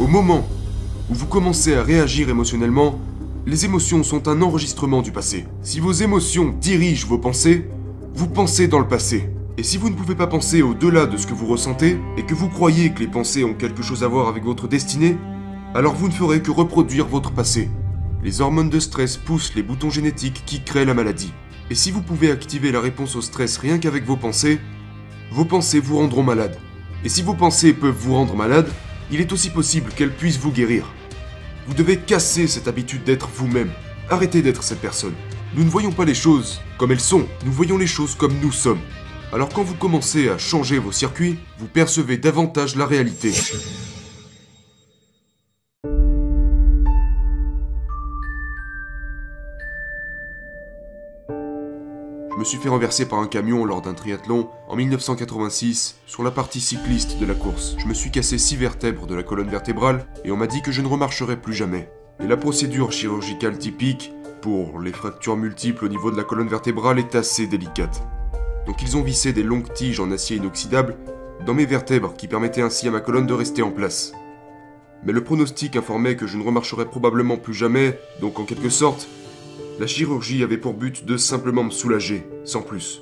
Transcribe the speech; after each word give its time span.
Au 0.00 0.06
moment 0.06 0.48
où 1.10 1.14
vous 1.14 1.26
commencez 1.26 1.74
à 1.74 1.82
réagir 1.82 2.30
émotionnellement, 2.30 2.98
les 3.44 3.66
émotions 3.66 4.02
sont 4.02 4.28
un 4.28 4.40
enregistrement 4.40 5.02
du 5.02 5.12
passé. 5.12 5.44
Si 5.60 5.78
vos 5.78 5.92
émotions 5.92 6.54
dirigent 6.58 7.06
vos 7.06 7.18
pensées, 7.18 7.68
vous 8.14 8.26
pensez 8.26 8.66
dans 8.66 8.78
le 8.78 8.88
passé. 8.88 9.28
Et 9.58 9.62
si 9.62 9.76
vous 9.76 9.90
ne 9.90 9.94
pouvez 9.94 10.14
pas 10.14 10.26
penser 10.26 10.62
au-delà 10.62 11.04
de 11.04 11.18
ce 11.18 11.26
que 11.26 11.34
vous 11.34 11.46
ressentez, 11.46 11.98
et 12.16 12.24
que 12.24 12.32
vous 12.32 12.48
croyez 12.48 12.94
que 12.94 13.00
les 13.00 13.08
pensées 13.08 13.44
ont 13.44 13.52
quelque 13.52 13.82
chose 13.82 14.02
à 14.02 14.08
voir 14.08 14.28
avec 14.28 14.42
votre 14.42 14.68
destinée, 14.68 15.18
alors 15.74 15.94
vous 15.94 16.08
ne 16.08 16.14
ferez 16.14 16.40
que 16.40 16.50
reproduire 16.50 17.06
votre 17.06 17.32
passé. 17.32 17.68
Les 18.24 18.40
hormones 18.40 18.70
de 18.70 18.80
stress 18.80 19.18
poussent 19.18 19.54
les 19.54 19.62
boutons 19.62 19.90
génétiques 19.90 20.44
qui 20.46 20.62
créent 20.64 20.86
la 20.86 20.94
maladie. 20.94 21.34
Et 21.68 21.74
si 21.74 21.90
vous 21.90 22.00
pouvez 22.00 22.30
activer 22.30 22.72
la 22.72 22.80
réponse 22.80 23.16
au 23.16 23.20
stress 23.20 23.58
rien 23.58 23.76
qu'avec 23.76 24.06
vos 24.06 24.16
pensées, 24.16 24.60
vos 25.30 25.44
pensées 25.44 25.78
vous 25.78 25.98
rendront 25.98 26.22
malade. 26.22 26.56
Et 27.04 27.10
si 27.10 27.20
vos 27.20 27.34
pensées 27.34 27.74
peuvent 27.74 27.94
vous 27.98 28.14
rendre 28.14 28.34
malade, 28.34 28.70
il 29.10 29.20
est 29.20 29.32
aussi 29.32 29.50
possible 29.50 29.92
qu'elles 29.92 30.14
puissent 30.14 30.38
vous 30.38 30.52
guérir. 30.52 30.84
Vous 31.66 31.74
devez 31.74 31.98
casser 31.98 32.46
cette 32.46 32.68
habitude 32.68 33.04
d'être 33.04 33.28
vous-même. 33.28 33.70
Arrêtez 34.08 34.42
d'être 34.42 34.62
cette 34.62 34.80
personne. 34.80 35.14
Nous 35.54 35.64
ne 35.64 35.70
voyons 35.70 35.92
pas 35.92 36.04
les 36.04 36.14
choses 36.14 36.60
comme 36.78 36.92
elles 36.92 37.00
sont, 37.00 37.26
nous 37.44 37.52
voyons 37.52 37.76
les 37.76 37.86
choses 37.86 38.14
comme 38.14 38.38
nous 38.40 38.52
sommes. 38.52 38.80
Alors 39.32 39.48
quand 39.48 39.62
vous 39.62 39.74
commencez 39.74 40.28
à 40.28 40.38
changer 40.38 40.78
vos 40.78 40.92
circuits, 40.92 41.38
vous 41.58 41.66
percevez 41.66 42.16
davantage 42.16 42.76
la 42.76 42.86
réalité. 42.86 43.32
Me 52.40 52.44
suis 52.46 52.56
fait 52.56 52.70
renverser 52.70 53.04
par 53.04 53.18
un 53.18 53.26
camion 53.26 53.66
lors 53.66 53.82
d'un 53.82 53.92
triathlon 53.92 54.48
en 54.66 54.74
1986 54.74 55.96
sur 56.06 56.22
la 56.22 56.30
partie 56.30 56.62
cycliste 56.62 57.18
de 57.18 57.26
la 57.26 57.34
course. 57.34 57.76
Je 57.76 57.84
me 57.84 57.92
suis 57.92 58.10
cassé 58.10 58.38
six 58.38 58.56
vertèbres 58.56 59.06
de 59.06 59.14
la 59.14 59.22
colonne 59.22 59.50
vertébrale 59.50 60.06
et 60.24 60.30
on 60.30 60.38
m'a 60.38 60.46
dit 60.46 60.62
que 60.62 60.72
je 60.72 60.80
ne 60.80 60.88
remarcherais 60.88 61.38
plus 61.38 61.52
jamais. 61.52 61.90
Et 62.18 62.26
la 62.26 62.38
procédure 62.38 62.92
chirurgicale 62.92 63.58
typique 63.58 64.10
pour 64.40 64.80
les 64.80 64.92
fractures 64.92 65.36
multiples 65.36 65.84
au 65.84 65.88
niveau 65.88 66.10
de 66.10 66.16
la 66.16 66.24
colonne 66.24 66.48
vertébrale 66.48 66.98
est 66.98 67.14
assez 67.14 67.46
délicate. 67.46 68.02
Donc 68.66 68.80
ils 68.80 68.96
ont 68.96 69.02
vissé 69.02 69.34
des 69.34 69.42
longues 69.42 69.70
tiges 69.74 70.00
en 70.00 70.10
acier 70.10 70.38
inoxydable 70.38 70.96
dans 71.44 71.52
mes 71.52 71.66
vertèbres 71.66 72.14
qui 72.16 72.26
permettaient 72.26 72.62
ainsi 72.62 72.88
à 72.88 72.90
ma 72.90 73.00
colonne 73.00 73.26
de 73.26 73.34
rester 73.34 73.60
en 73.60 73.70
place. 73.70 74.12
Mais 75.04 75.12
le 75.12 75.22
pronostic 75.22 75.76
informait 75.76 76.16
que 76.16 76.26
je 76.26 76.38
ne 76.38 76.42
remarcherais 76.42 76.86
probablement 76.86 77.36
plus 77.36 77.54
jamais, 77.54 77.98
donc 78.22 78.38
en 78.38 78.44
quelque 78.44 78.70
sorte, 78.70 79.08
la 79.80 79.86
chirurgie 79.86 80.42
avait 80.42 80.58
pour 80.58 80.74
but 80.74 81.06
de 81.06 81.16
simplement 81.16 81.64
me 81.64 81.70
soulager, 81.70 82.26
sans 82.44 82.60
plus. 82.60 83.00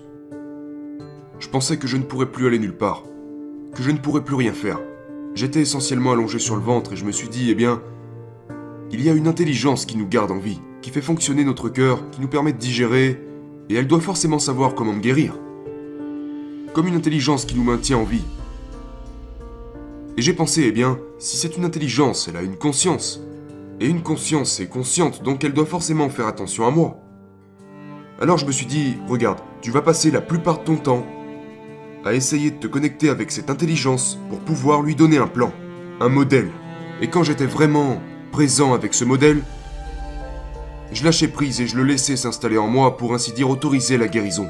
Je 1.41 1.49
pensais 1.49 1.77
que 1.77 1.89
je 1.89 1.97
ne 1.97 2.05
pourrais 2.05 2.31
plus 2.31 2.47
aller 2.47 2.61
nulle 2.61 2.77
part, 2.77 3.03
que 3.75 3.83
je 3.83 3.91
ne 3.91 3.99
pourrais 3.99 4.23
plus 4.23 4.37
rien 4.37 4.53
faire. 4.53 4.79
J'étais 5.35 5.61
essentiellement 5.61 6.13
allongé 6.13 6.39
sur 6.39 6.55
le 6.55 6.63
ventre 6.63 6.93
et 6.93 6.97
je 6.97 7.05
me 7.05 7.11
suis 7.11 7.29
dit, 7.29 7.51
eh 7.51 7.57
bien, 7.57 7.83
il 8.93 9.03
y 9.03 9.11
a 9.11 9.13
une 9.13 9.27
intelligence 9.27 9.87
qui 9.87 9.97
nous 9.97 10.07
garde 10.07 10.31
en 10.31 10.39
vie, 10.39 10.61
qui 10.81 10.91
fait 10.91 11.03
fonctionner 11.03 11.43
notre 11.43 11.69
cœur, 11.69 12.09
qui 12.13 12.21
nous 12.21 12.29
permet 12.29 12.53
de 12.53 12.59
digérer, 12.59 13.21
et 13.69 13.75
elle 13.75 13.89
doit 13.89 14.01
forcément 14.01 14.39
savoir 14.39 14.77
comment 14.77 14.93
me 14.93 15.01
guérir. 15.01 15.35
Comme 16.75 16.87
une 16.87 16.95
intelligence 16.95 17.45
qui 17.45 17.57
nous 17.57 17.65
maintient 17.65 17.99
en 17.99 18.05
vie. 18.05 18.25
Et 20.17 20.23
j'ai 20.23 20.33
pensé, 20.33 20.63
eh 20.65 20.73
bien, 20.73 20.97
si 21.19 21.39
c'est 21.39 21.57
une 21.57 21.65
intelligence, 21.65 22.29
elle 22.29 22.37
a 22.37 22.43
une 22.43 22.57
conscience. 22.57 23.21
Et 23.81 23.89
une 23.89 24.03
conscience 24.03 24.59
est 24.59 24.67
consciente, 24.67 25.23
donc 25.23 25.45
elle 25.45 25.53
doit 25.53 25.67
forcément 25.67 26.09
faire 26.09 26.27
attention 26.27 26.67
à 26.67 26.71
moi. 26.71 26.99
Alors 28.21 28.37
je 28.37 28.47
me 28.47 28.51
suis 28.51 28.67
dit, 28.67 28.97
regarde, 29.07 29.39
tu 29.63 29.71
vas 29.71 29.83
passer 29.83 30.11
la 30.11 30.21
plupart 30.21 30.59
de 30.59 30.65
ton 30.65 30.77
temps 30.77 31.07
à 32.05 32.13
essayer 32.15 32.51
de 32.51 32.59
te 32.59 32.67
connecter 32.67 33.09
avec 33.09 33.31
cette 33.31 33.51
intelligence 33.51 34.19
pour 34.29 34.41
pouvoir 34.41 34.83
lui 34.83 34.97
donner 34.97 35.19
un 35.19 35.29
plan, 35.29 35.53
un 36.01 36.09
modèle. 36.09 36.51
Et 37.01 37.09
quand 37.09 37.23
j'étais 37.23 37.47
vraiment 37.47 38.03
présent 38.33 38.75
avec 38.75 38.95
ce 38.95 39.05
modèle, 39.05 39.43
je 40.91 41.05
lâchais 41.05 41.29
prise 41.29 41.61
et 41.61 41.69
je 41.69 41.77
le 41.77 41.85
laissais 41.85 42.17
s'installer 42.17 42.59
en 42.59 42.67
moi 42.67 42.97
pour 42.97 43.15
ainsi 43.15 43.33
dire 43.33 43.49
autoriser 43.49 43.97
la 43.97 44.09
guérison. 44.09 44.49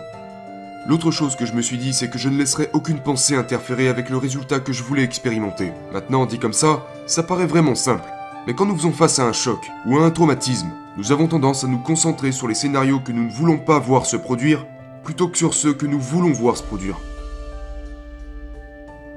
L'autre 0.87 1.11
chose 1.11 1.37
que 1.37 1.45
je 1.45 1.53
me 1.53 1.61
suis 1.61 1.77
dit, 1.77 1.93
c'est 1.93 2.09
que 2.09 2.17
je 2.17 2.31
ne 2.31 2.39
laisserais 2.39 2.71
aucune 2.73 3.03
pensée 3.03 3.35
interférer 3.35 3.89
avec 3.89 4.09
le 4.09 4.17
résultat 4.17 4.61
que 4.61 4.73
je 4.73 4.83
voulais 4.83 5.03
expérimenter. 5.03 5.73
Maintenant, 5.93 6.25
dit 6.25 6.39
comme 6.39 6.55
ça, 6.55 6.87
ça 7.07 7.23
paraît 7.23 7.47
vraiment 7.47 7.75
simple. 7.75 8.09
Mais 8.47 8.55
quand 8.55 8.67
nous 8.67 8.77
faisons 8.77 8.93
face 8.93 9.19
à 9.19 9.27
un 9.27 9.33
choc 9.33 9.71
ou 9.87 9.99
à 9.99 10.03
un 10.03 10.11
traumatisme, 10.11 10.71
nous 10.97 11.13
avons 11.13 11.29
tendance 11.29 11.65
à 11.65 11.69
nous 11.69 11.79
concentrer 11.79 12.33
sur 12.33 12.49
les 12.49 12.55
scénarios 12.55 13.01
que 13.01 13.13
nous 13.13 13.25
ne 13.25 13.31
voulons 13.31 13.59
pas 13.59 13.79
voir 13.79 14.07
se 14.07 14.17
produire, 14.17 14.67
plutôt 15.05 15.29
que 15.29 15.39
sur 15.39 15.55
ceux 15.55 15.75
que 15.75 15.87
nous 15.87 16.01
voulons 16.01 16.33
voir 16.33 16.57
se 16.57 16.63
produire. 16.63 16.99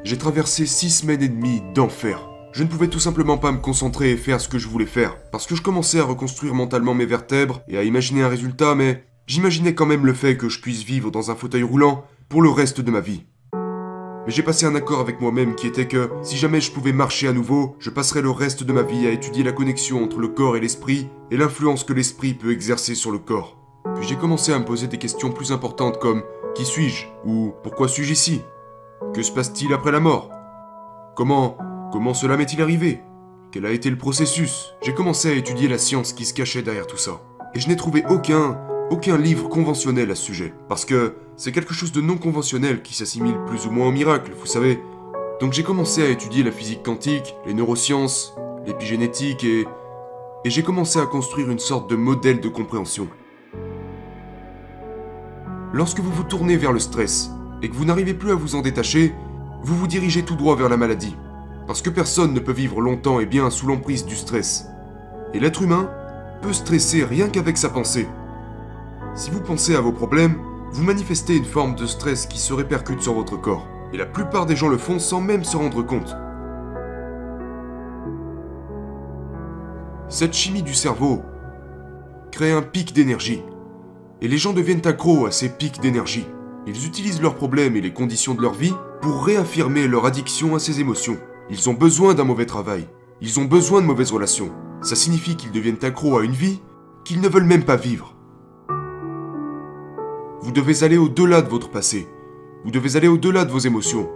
J'ai 0.04 0.18
traversé 0.18 0.66
six 0.66 0.90
semaines 0.90 1.22
et 1.22 1.28
demie 1.28 1.62
d'enfer. 1.74 2.28
Je 2.54 2.64
ne 2.64 2.68
pouvais 2.68 2.88
tout 2.88 3.00
simplement 3.00 3.38
pas 3.38 3.52
me 3.52 3.60
concentrer 3.60 4.12
et 4.12 4.18
faire 4.18 4.42
ce 4.42 4.50
que 4.50 4.60
je 4.60 4.68
voulais 4.68 4.86
faire, 4.86 5.16
parce 5.32 5.46
que 5.46 5.56
je 5.56 5.62
commençais 5.62 6.00
à 6.00 6.04
reconstruire 6.04 6.54
mentalement 6.54 6.94
mes 6.94 7.06
vertèbres 7.06 7.62
et 7.68 7.78
à 7.78 7.84
imaginer 7.84 8.24
un 8.24 8.28
résultat, 8.28 8.76
mais 8.76 9.06
j'imaginais 9.28 9.74
quand 9.74 9.86
même 9.86 10.06
le 10.06 10.14
fait 10.14 10.38
que 10.38 10.50
je 10.50 10.60
puisse 10.60 10.84
vivre 10.84 11.12
dans 11.12 11.32
un 11.32 11.36
fauteuil 11.36 11.64
roulant 11.64 12.04
pour 12.30 12.42
le 12.42 12.50
reste 12.50 12.82
de 12.82 12.92
ma 12.92 13.00
vie. 13.00 13.24
Mais 14.26 14.32
j'ai 14.32 14.44
passé 14.44 14.66
un 14.66 14.76
accord 14.76 15.00
avec 15.00 15.20
moi-même 15.20 15.56
qui 15.56 15.66
était 15.68 15.88
que, 15.88 16.10
si 16.22 16.38
jamais 16.38 16.62
je 16.62 16.72
pouvais 16.72 16.94
marcher 16.94 17.28
à 17.28 17.34
nouveau, 17.34 17.76
je 17.80 17.90
passerais 17.90 18.22
le 18.22 18.30
reste 18.30 18.64
de 18.64 18.74
ma 18.74 18.84
vie 18.84 19.08
à 19.08 19.12
étudier 19.12 19.44
la 19.44 19.52
connexion 19.52 20.04
entre 20.04 20.20
le 20.20 20.28
corps 20.28 20.56
et 20.56 20.60
l'esprit, 20.60 21.10
et 21.32 21.38
l'influence 21.38 21.84
que 21.84 21.94
l'esprit 21.94 22.34
peut 22.34 22.52
exercer 22.52 22.94
sur 22.94 23.12
le 23.12 23.18
corps. 23.18 23.58
Puis 23.96 24.08
j'ai 24.08 24.16
commencé 24.16 24.54
à 24.54 24.60
me 24.60 24.66
poser 24.66 24.88
des 24.88 25.00
questions 25.00 25.32
plus 25.32 25.52
importantes 25.52 26.00
comme 26.00 26.24
Qui 26.54 26.66
suis-je 26.66 27.08
ou 27.26 27.54
Pourquoi 27.64 27.88
suis-je 27.88 28.14
ici? 28.14 28.42
Que 29.14 29.24
se 29.24 29.32
passe-t-il 29.32 29.74
après 29.74 29.92
la 29.92 30.00
mort? 30.00 30.30
Comment 31.16 31.58
Comment 31.92 32.14
cela 32.14 32.38
m'est-il 32.38 32.62
arrivé? 32.62 33.02
Quel 33.52 33.66
a 33.66 33.72
été 33.72 33.90
le 33.90 33.98
processus? 33.98 34.74
J'ai 34.82 34.94
commencé 34.94 35.30
à 35.30 35.34
étudier 35.34 35.68
la 35.68 35.78
science 35.78 36.14
qui 36.14 36.26
se 36.26 36.34
cachait 36.34 36.62
derrière 36.62 36.88
tout 36.88 36.98
ça. 36.98 37.22
Et 37.54 37.60
je 37.60 37.68
n'ai 37.68 37.76
trouvé 37.76 38.06
aucun 38.10 38.58
aucun 38.92 39.18
livre 39.18 39.48
conventionnel 39.48 40.12
à 40.12 40.16
ce 40.16 40.24
sujet. 40.24 40.54
Parce 40.68 40.86
que 40.86 41.16
c'est 41.38 41.54
quelque 41.54 41.74
chose 41.74 41.94
de 41.94 42.02
non 42.02 42.18
conventionnel 42.18 42.84
qui 42.84 42.94
s'assimile 42.94 43.38
plus 43.48 43.66
ou 43.66 43.72
moins 43.72 43.88
au 43.88 43.92
miracle, 43.92 44.34
vous 44.38 44.46
savez. 44.46 44.80
Donc 45.40 45.54
j'ai 45.54 45.64
commencé 45.64 46.04
à 46.04 46.10
étudier 46.10 46.44
la 46.44 46.52
physique 46.52 46.84
quantique, 46.84 47.36
les 47.48 47.54
neurosciences, 47.56 48.36
l'épigénétique 48.68 49.44
et... 49.44 49.66
Et 50.44 50.50
j'ai 50.50 50.64
commencé 50.64 51.00
à 51.00 51.06
construire 51.06 51.52
une 51.52 51.60
sorte 51.60 51.88
de 51.90 51.96
modèle 51.96 52.42
de 52.42 52.50
compréhension. 52.50 53.08
Lorsque 55.72 56.00
vous 56.00 56.12
vous 56.12 56.24
tournez 56.24 56.58
vers 56.58 56.74
le 56.74 56.80
stress 56.80 57.30
et 57.62 57.70
que 57.70 57.76
vous 57.76 57.86
n'arrivez 57.86 58.16
plus 58.16 58.32
à 58.32 58.36
vous 58.36 58.56
en 58.56 58.62
détacher, 58.62 59.14
vous 59.62 59.78
vous 59.78 59.88
dirigez 59.88 60.24
tout 60.24 60.36
droit 60.36 60.56
vers 60.56 60.68
la 60.68 60.78
maladie. 60.78 61.16
Parce 61.68 61.84
que 61.84 61.92
personne 61.92 62.34
ne 62.34 62.40
peut 62.40 62.52
vivre 62.52 62.82
longtemps 62.82 63.20
et 63.20 63.28
bien 63.28 63.52
sous 63.52 63.68
l'emprise 63.68 64.04
du 64.04 64.16
stress. 64.16 64.66
Et 65.36 65.40
l'être 65.40 65.62
humain 65.62 65.92
peut 66.42 66.54
stresser 66.54 67.06
rien 67.06 67.30
qu'avec 67.30 67.56
sa 67.56 67.70
pensée. 67.70 68.08
Si 69.14 69.30
vous 69.30 69.42
pensez 69.42 69.76
à 69.76 69.82
vos 69.82 69.92
problèmes, 69.92 70.38
vous 70.72 70.84
manifestez 70.84 71.36
une 71.36 71.46
forme 71.46 71.76
de 71.76 71.86
stress 71.86 72.26
qui 72.26 72.40
se 72.40 72.54
répercute 72.54 73.02
sur 73.02 73.14
votre 73.14 73.36
corps. 73.36 73.68
Et 73.94 73.98
la 73.98 74.06
plupart 74.06 74.46
des 74.46 74.56
gens 74.56 74.70
le 74.70 74.78
font 74.78 75.00
sans 75.00 75.20
même 75.20 75.44
se 75.44 75.58
rendre 75.58 75.82
compte. 75.84 76.16
Cette 80.08 80.34
chimie 80.34 80.64
du 80.64 80.74
cerveau 80.74 81.24
crée 82.32 82.54
un 82.54 82.62
pic 82.62 82.94
d'énergie. 82.94 83.44
Et 84.22 84.30
les 84.30 84.38
gens 84.38 84.54
deviennent 84.54 84.86
accros 84.88 85.26
à 85.26 85.32
ces 85.32 85.50
pics 85.50 85.82
d'énergie. 85.82 86.28
Ils 86.66 86.86
utilisent 86.86 87.22
leurs 87.22 87.36
problèmes 87.36 87.76
et 87.76 87.82
les 87.82 87.94
conditions 87.94 88.34
de 88.34 88.42
leur 88.42 88.54
vie 88.54 88.74
pour 89.02 89.26
réaffirmer 89.26 89.88
leur 89.88 90.06
addiction 90.06 90.56
à 90.56 90.60
ces 90.60 90.80
émotions. 90.80 91.18
Ils 91.50 91.70
ont 91.70 91.74
besoin 91.74 92.14
d'un 92.14 92.24
mauvais 92.24 92.46
travail. 92.46 92.88
Ils 93.20 93.40
ont 93.42 93.46
besoin 93.46 93.82
de 93.82 93.88
mauvaises 93.88 94.12
relations. 94.12 94.52
Ça 94.82 94.96
signifie 94.96 95.36
qu'ils 95.36 95.52
deviennent 95.52 95.84
accros 95.84 96.18
à 96.18 96.24
une 96.24 96.32
vie 96.32 96.62
qu'ils 97.04 97.20
ne 97.20 97.28
veulent 97.28 97.44
même 97.44 97.66
pas 97.66 97.76
vivre. 97.76 98.11
Vous 100.52 100.62
devez 100.62 100.84
aller 100.84 100.98
au-delà 100.98 101.42
de 101.42 101.48
votre 101.48 101.72
passé. 101.72 102.10
Vous 102.66 102.72
devez 102.72 102.98
aller 102.98 103.08
au-delà 103.08 103.46
de 103.46 103.52
vos 103.54 103.60
émotions 103.60 104.10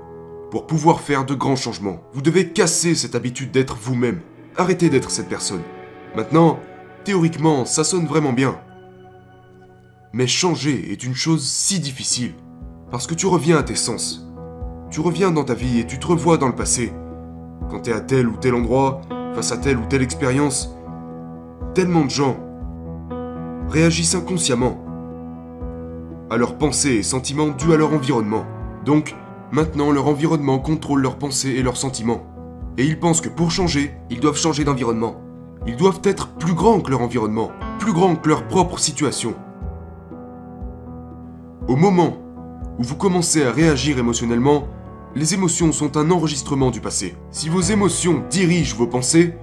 pour 0.52 0.68
pouvoir 0.68 1.00
faire 1.00 1.24
de 1.24 1.34
grands 1.34 1.56
changements. 1.56 2.02
Vous 2.12 2.22
devez 2.22 2.50
casser 2.50 2.94
cette 2.94 3.16
habitude 3.16 3.52
d'être 3.52 3.78
vous-même. 3.78 4.20
Arrêtez 4.58 4.90
d'être 4.90 5.12
cette 5.12 5.30
personne. 5.30 5.62
Maintenant, 6.14 6.60
théoriquement, 7.06 7.64
ça 7.64 7.86
sonne 7.86 8.06
vraiment 8.06 8.34
bien. 8.34 8.60
Mais 10.12 10.28
changer 10.28 10.92
est 10.92 11.06
une 11.06 11.16
chose 11.16 11.48
si 11.48 11.80
difficile. 11.80 12.34
Parce 12.92 13.08
que 13.08 13.14
tu 13.14 13.28
reviens 13.28 13.58
à 13.58 13.64
tes 13.64 13.76
sens. 13.76 14.30
Tu 14.92 15.00
reviens 15.00 15.32
dans 15.32 15.46
ta 15.46 15.54
vie 15.54 15.80
et 15.80 15.88
tu 15.88 16.00
te 16.00 16.08
revois 16.08 16.36
dans 16.36 16.50
le 16.50 16.56
passé. 16.56 16.92
Quand 17.70 17.80
tu 17.80 17.92
es 17.92 17.94
à 17.94 18.02
tel 18.02 18.28
ou 18.28 18.36
tel 18.36 18.56
endroit, 18.56 19.00
face 19.36 19.54
à 19.54 19.58
telle 19.58 19.78
ou 19.78 19.86
telle 19.86 20.04
expérience, 20.04 20.76
tellement 21.74 22.04
de 22.04 22.12
gens 22.12 22.38
réagissent 23.70 24.16
inconsciemment 24.16 24.85
à 26.30 26.38
leurs 26.38 26.58
pensées 26.58 26.96
et 26.96 27.04
sentiments 27.04 27.50
dus 27.50 27.74
à 27.74 27.78
leur 27.78 27.94
environnement. 27.94 28.46
Donc, 28.84 29.16
maintenant 29.52 29.92
leur 29.92 30.08
environnement 30.08 30.60
contrôle 30.60 31.02
leurs 31.02 31.18
pensées 31.18 31.52
et 31.52 31.64
leurs 31.64 31.78
sentiments. 31.78 32.24
Et 32.78 32.86
ils 32.86 33.00
pensent 33.00 33.22
que 33.22 33.30
pour 33.30 33.52
changer, 33.52 33.92
ils 34.10 34.20
doivent 34.20 34.38
changer 34.38 34.64
d'environnement. 34.64 35.22
Ils 35.68 35.78
doivent 35.78 36.02
être 36.04 36.36
plus 36.36 36.54
grands 36.54 36.82
que 36.82 36.92
leur 36.92 37.02
environnement, 37.02 37.52
plus 37.80 37.94
grands 37.94 38.16
que 38.16 38.30
leur 38.30 38.48
propre 38.48 38.80
situation. 38.80 39.34
Au 41.68 41.76
moment 41.76 42.18
où 42.78 42.84
vous 42.84 42.96
commencez 42.96 43.44
à 43.44 43.52
réagir 43.52 43.98
émotionnellement, 43.98 44.68
les 45.16 45.34
émotions 45.34 45.72
sont 45.72 45.96
un 45.98 46.12
enregistrement 46.12 46.72
du 46.72 46.82
passé. 46.82 47.16
Si 47.32 47.50
vos 47.50 47.62
émotions 47.62 48.24
dirigent 48.30 48.76
vos 48.76 48.88
pensées, 48.88 49.34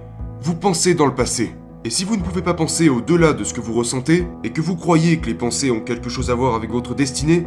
vous 0.41 0.55
pensez 0.55 0.93
dans 0.93 1.07
le 1.07 1.15
passé. 1.15 1.55
Et 1.85 1.89
si 1.89 2.05
vous 2.05 2.15
ne 2.15 2.21
pouvez 2.21 2.41
pas 2.41 2.53
penser 2.53 2.87
au-delà 2.87 3.33
de 3.33 3.43
ce 3.43 3.53
que 3.53 3.59
vous 3.59 3.73
ressentez, 3.73 4.25
et 4.45 4.51
que 4.51 4.61
vous 4.61 4.77
croyez 4.77 5.17
que 5.17 5.25
les 5.25 5.33
pensées 5.33 5.69
ont 5.69 5.81
quelque 5.81 6.07
chose 6.07 6.31
à 6.31 6.35
voir 6.35 6.55
avec 6.55 6.71
votre 6.71 6.95
destinée, 6.95 7.45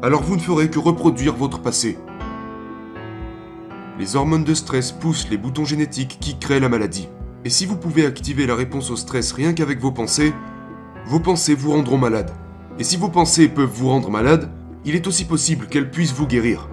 alors 0.00 0.22
vous 0.22 0.36
ne 0.36 0.40
ferez 0.40 0.70
que 0.70 0.78
reproduire 0.78 1.34
votre 1.34 1.60
passé. 1.60 1.98
Les 3.98 4.16
hormones 4.16 4.44
de 4.44 4.54
stress 4.54 4.90
poussent 4.90 5.28
les 5.28 5.36
boutons 5.36 5.66
génétiques 5.66 6.16
qui 6.18 6.38
créent 6.38 6.60
la 6.60 6.70
maladie. 6.70 7.08
Et 7.44 7.50
si 7.50 7.66
vous 7.66 7.76
pouvez 7.76 8.06
activer 8.06 8.46
la 8.46 8.54
réponse 8.54 8.90
au 8.90 8.96
stress 8.96 9.32
rien 9.32 9.52
qu'avec 9.52 9.80
vos 9.80 9.92
pensées, 9.92 10.32
vos 11.06 11.20
pensées 11.20 11.54
vous 11.54 11.72
rendront 11.72 11.98
malade. 11.98 12.32
Et 12.78 12.84
si 12.84 12.96
vos 12.96 13.10
pensées 13.10 13.48
peuvent 13.48 13.70
vous 13.70 13.90
rendre 13.90 14.10
malade, 14.10 14.50
il 14.86 14.94
est 14.94 15.06
aussi 15.06 15.26
possible 15.26 15.66
qu'elles 15.66 15.90
puissent 15.90 16.14
vous 16.14 16.26
guérir. 16.26 16.70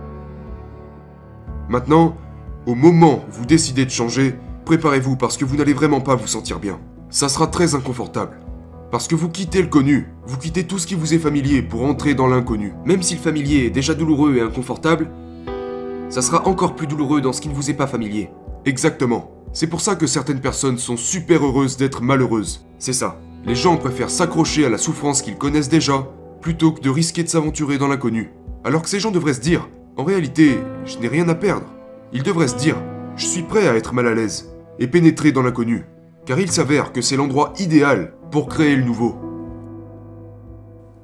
Maintenant, 1.68 2.16
au 2.66 2.74
moment 2.74 3.26
où 3.28 3.32
vous 3.34 3.46
décidez 3.46 3.84
de 3.84 3.92
changer, 3.92 4.36
préparez-vous 4.64 5.18
parce 5.18 5.36
que 5.36 5.44
vous 5.44 5.58
n'allez 5.58 5.74
vraiment 5.74 6.02
pas 6.02 6.16
vous 6.16 6.28
sentir 6.28 6.60
bien. 6.60 6.80
Ça 7.12 7.28
sera 7.28 7.48
très 7.48 7.76
inconfortable. 7.76 8.40
Parce 8.90 9.10
que 9.10 9.16
vous 9.16 9.28
quittez 9.28 9.62
le 9.62 9.68
connu, 9.68 10.08
vous 10.26 10.38
quittez 10.38 10.66
tout 10.66 10.80
ce 10.80 10.88
qui 10.88 10.96
vous 10.96 11.14
est 11.14 11.20
familier 11.20 11.62
pour 11.62 11.84
entrer 11.84 12.14
dans 12.14 12.28
l'inconnu. 12.28 12.74
Même 12.86 13.04
si 13.04 13.16
le 13.16 13.20
familier 13.20 13.66
est 13.66 13.70
déjà 13.70 13.94
douloureux 13.94 14.38
et 14.38 14.42
inconfortable, 14.42 15.10
ça 16.10 16.22
sera 16.22 16.48
encore 16.48 16.74
plus 16.74 16.88
douloureux 16.88 17.20
dans 17.20 17.34
ce 17.34 17.42
qui 17.42 17.50
ne 17.50 17.54
vous 17.54 17.70
est 17.70 17.74
pas 17.74 17.86
familier. 17.86 18.30
Exactement. 18.64 19.30
C'est 19.52 19.68
pour 19.68 19.82
ça 19.82 19.96
que 19.96 20.08
certaines 20.08 20.40
personnes 20.40 20.78
sont 20.78 20.96
super 20.96 21.46
heureuses 21.46 21.76
d'être 21.76 22.02
malheureuses. 22.02 22.66
C'est 22.80 22.94
ça. 22.94 23.20
Les 23.46 23.56
gens 23.56 23.76
préfèrent 23.76 24.10
s'accrocher 24.10 24.66
à 24.66 24.70
la 24.70 24.78
souffrance 24.78 25.22
qu'ils 25.22 25.38
connaissent 25.38 25.68
déjà, 25.68 26.08
plutôt 26.40 26.72
que 26.72 26.82
de 26.82 26.90
risquer 26.90 27.24
de 27.24 27.30
s'aventurer 27.30 27.78
dans 27.78 27.90
l'inconnu. 27.90 28.32
Alors 28.64 28.84
que 28.84 28.90
ces 28.90 29.02
gens 29.02 29.12
devraient 29.12 29.34
se 29.34 29.42
dire, 29.42 29.68
en 29.98 30.06
réalité, 30.06 30.60
je 30.86 30.98
n'ai 31.00 31.10
rien 31.10 31.28
à 31.28 31.36
perdre. 31.36 31.68
Ils 32.14 32.24
devraient 32.24 32.48
se 32.48 32.56
dire, 32.56 32.78
je 33.18 33.26
suis 33.26 33.44
prêt 33.44 33.68
à 33.68 33.76
être 33.76 33.94
mal 33.94 34.08
à 34.08 34.14
l'aise, 34.14 34.50
et 34.80 34.88
pénétrer 34.88 35.34
dans 35.34 35.44
l'inconnu. 35.44 35.86
Car 36.32 36.40
il 36.40 36.50
s'avère 36.50 36.94
que 36.94 37.02
c'est 37.02 37.18
l'endroit 37.18 37.52
idéal 37.60 38.14
pour 38.32 38.48
créer 38.48 38.78
le 38.78 38.86
nouveau. 38.86 39.18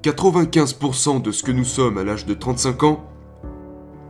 95% 0.02 1.22
de 1.22 1.34
ce 1.34 1.44
que 1.44 1.52
nous 1.52 1.66
sommes 1.66 1.98
à 1.98 2.06
l'âge 2.06 2.26
de 2.26 2.34
35 2.34 2.84
ans 2.84 3.04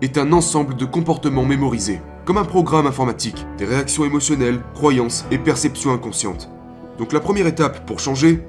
est 0.04 0.19
un 0.19 0.31
ensemble 0.31 0.75
de 0.75 0.86
comportements 0.86 1.44
mémorisés, 1.44 2.02
comme 2.24 2.38
un 2.38 2.46
programme 2.46 2.86
informatique, 2.86 3.48
des 3.58 3.66
réactions 3.66 4.06
émotionnelles, 4.06 4.62
croyances 4.75 5.25
et 5.31 5.40
perceptions 5.40 5.92
inconscientes. 5.92 6.52
Donc 7.00 7.14
la 7.14 7.19
première 7.19 7.48
étape 7.48 7.88
pour 7.88 8.00
changer 8.00 8.44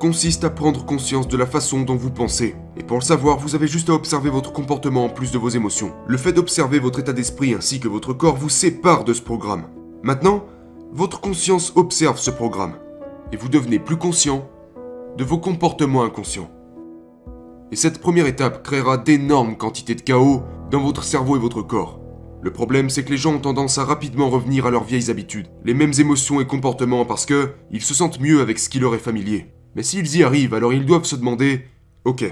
consiste 0.00 0.42
à 0.42 0.50
prendre 0.50 0.84
conscience 0.84 1.28
de 1.28 1.36
la 1.36 1.46
façon 1.46 1.82
dont 1.82 1.94
vous 1.94 2.10
pensez. 2.10 2.56
Et 2.76 2.82
pour 2.82 2.98
le 2.98 3.04
savoir, 3.04 3.38
vous 3.38 3.54
avez 3.54 3.68
juste 3.68 3.88
à 3.88 3.94
observer 3.94 4.30
votre 4.30 4.52
comportement 4.52 5.04
en 5.04 5.10
plus 5.10 5.30
de 5.30 5.38
vos 5.38 5.50
émotions. 5.50 5.92
Le 6.08 6.16
fait 6.16 6.32
d'observer 6.32 6.80
votre 6.80 6.98
état 6.98 7.12
d'esprit 7.12 7.54
ainsi 7.54 7.78
que 7.78 7.86
votre 7.86 8.14
corps 8.14 8.36
vous 8.36 8.48
sépare 8.48 9.04
de 9.04 9.12
ce 9.12 9.22
programme. 9.22 9.68
Maintenant, 10.02 10.44
votre 10.92 11.20
conscience 11.20 11.72
observe 11.76 12.18
ce 12.18 12.30
programme. 12.30 12.74
Et 13.32 13.36
vous 13.36 13.48
devenez 13.48 13.78
plus 13.78 13.96
conscient 13.96 14.48
de 15.16 15.24
vos 15.24 15.38
comportements 15.38 16.02
inconscients. 16.02 16.50
Et 17.70 17.76
cette 17.76 18.00
première 18.00 18.26
étape 18.26 18.64
créera 18.64 18.98
d'énormes 18.98 19.56
quantités 19.56 19.94
de 19.94 20.00
chaos 20.00 20.42
dans 20.70 20.80
votre 20.80 21.04
cerveau 21.04 21.36
et 21.36 21.40
votre 21.40 21.62
corps. 21.62 22.00
Le 22.42 22.52
problème, 22.52 22.90
c'est 22.90 23.04
que 23.04 23.10
les 23.10 23.16
gens 23.16 23.34
ont 23.34 23.40
tendance 23.40 23.78
à 23.78 23.84
rapidement 23.84 24.30
revenir 24.30 24.66
à 24.66 24.70
leurs 24.70 24.84
vieilles 24.84 25.10
habitudes, 25.10 25.48
les 25.64 25.74
mêmes 25.74 25.92
émotions 25.98 26.40
et 26.40 26.46
comportements 26.46 27.04
parce 27.04 27.26
que 27.26 27.50
ils 27.70 27.82
se 27.82 27.94
sentent 27.94 28.20
mieux 28.20 28.40
avec 28.40 28.58
ce 28.58 28.68
qui 28.68 28.80
leur 28.80 28.94
est 28.94 28.98
familier. 28.98 29.52
Mais 29.76 29.82
s'ils 29.82 30.16
y 30.16 30.24
arrivent, 30.24 30.54
alors 30.54 30.72
ils 30.72 30.86
doivent 30.86 31.04
se 31.04 31.16
demander 31.16 31.66
Ok, 32.04 32.24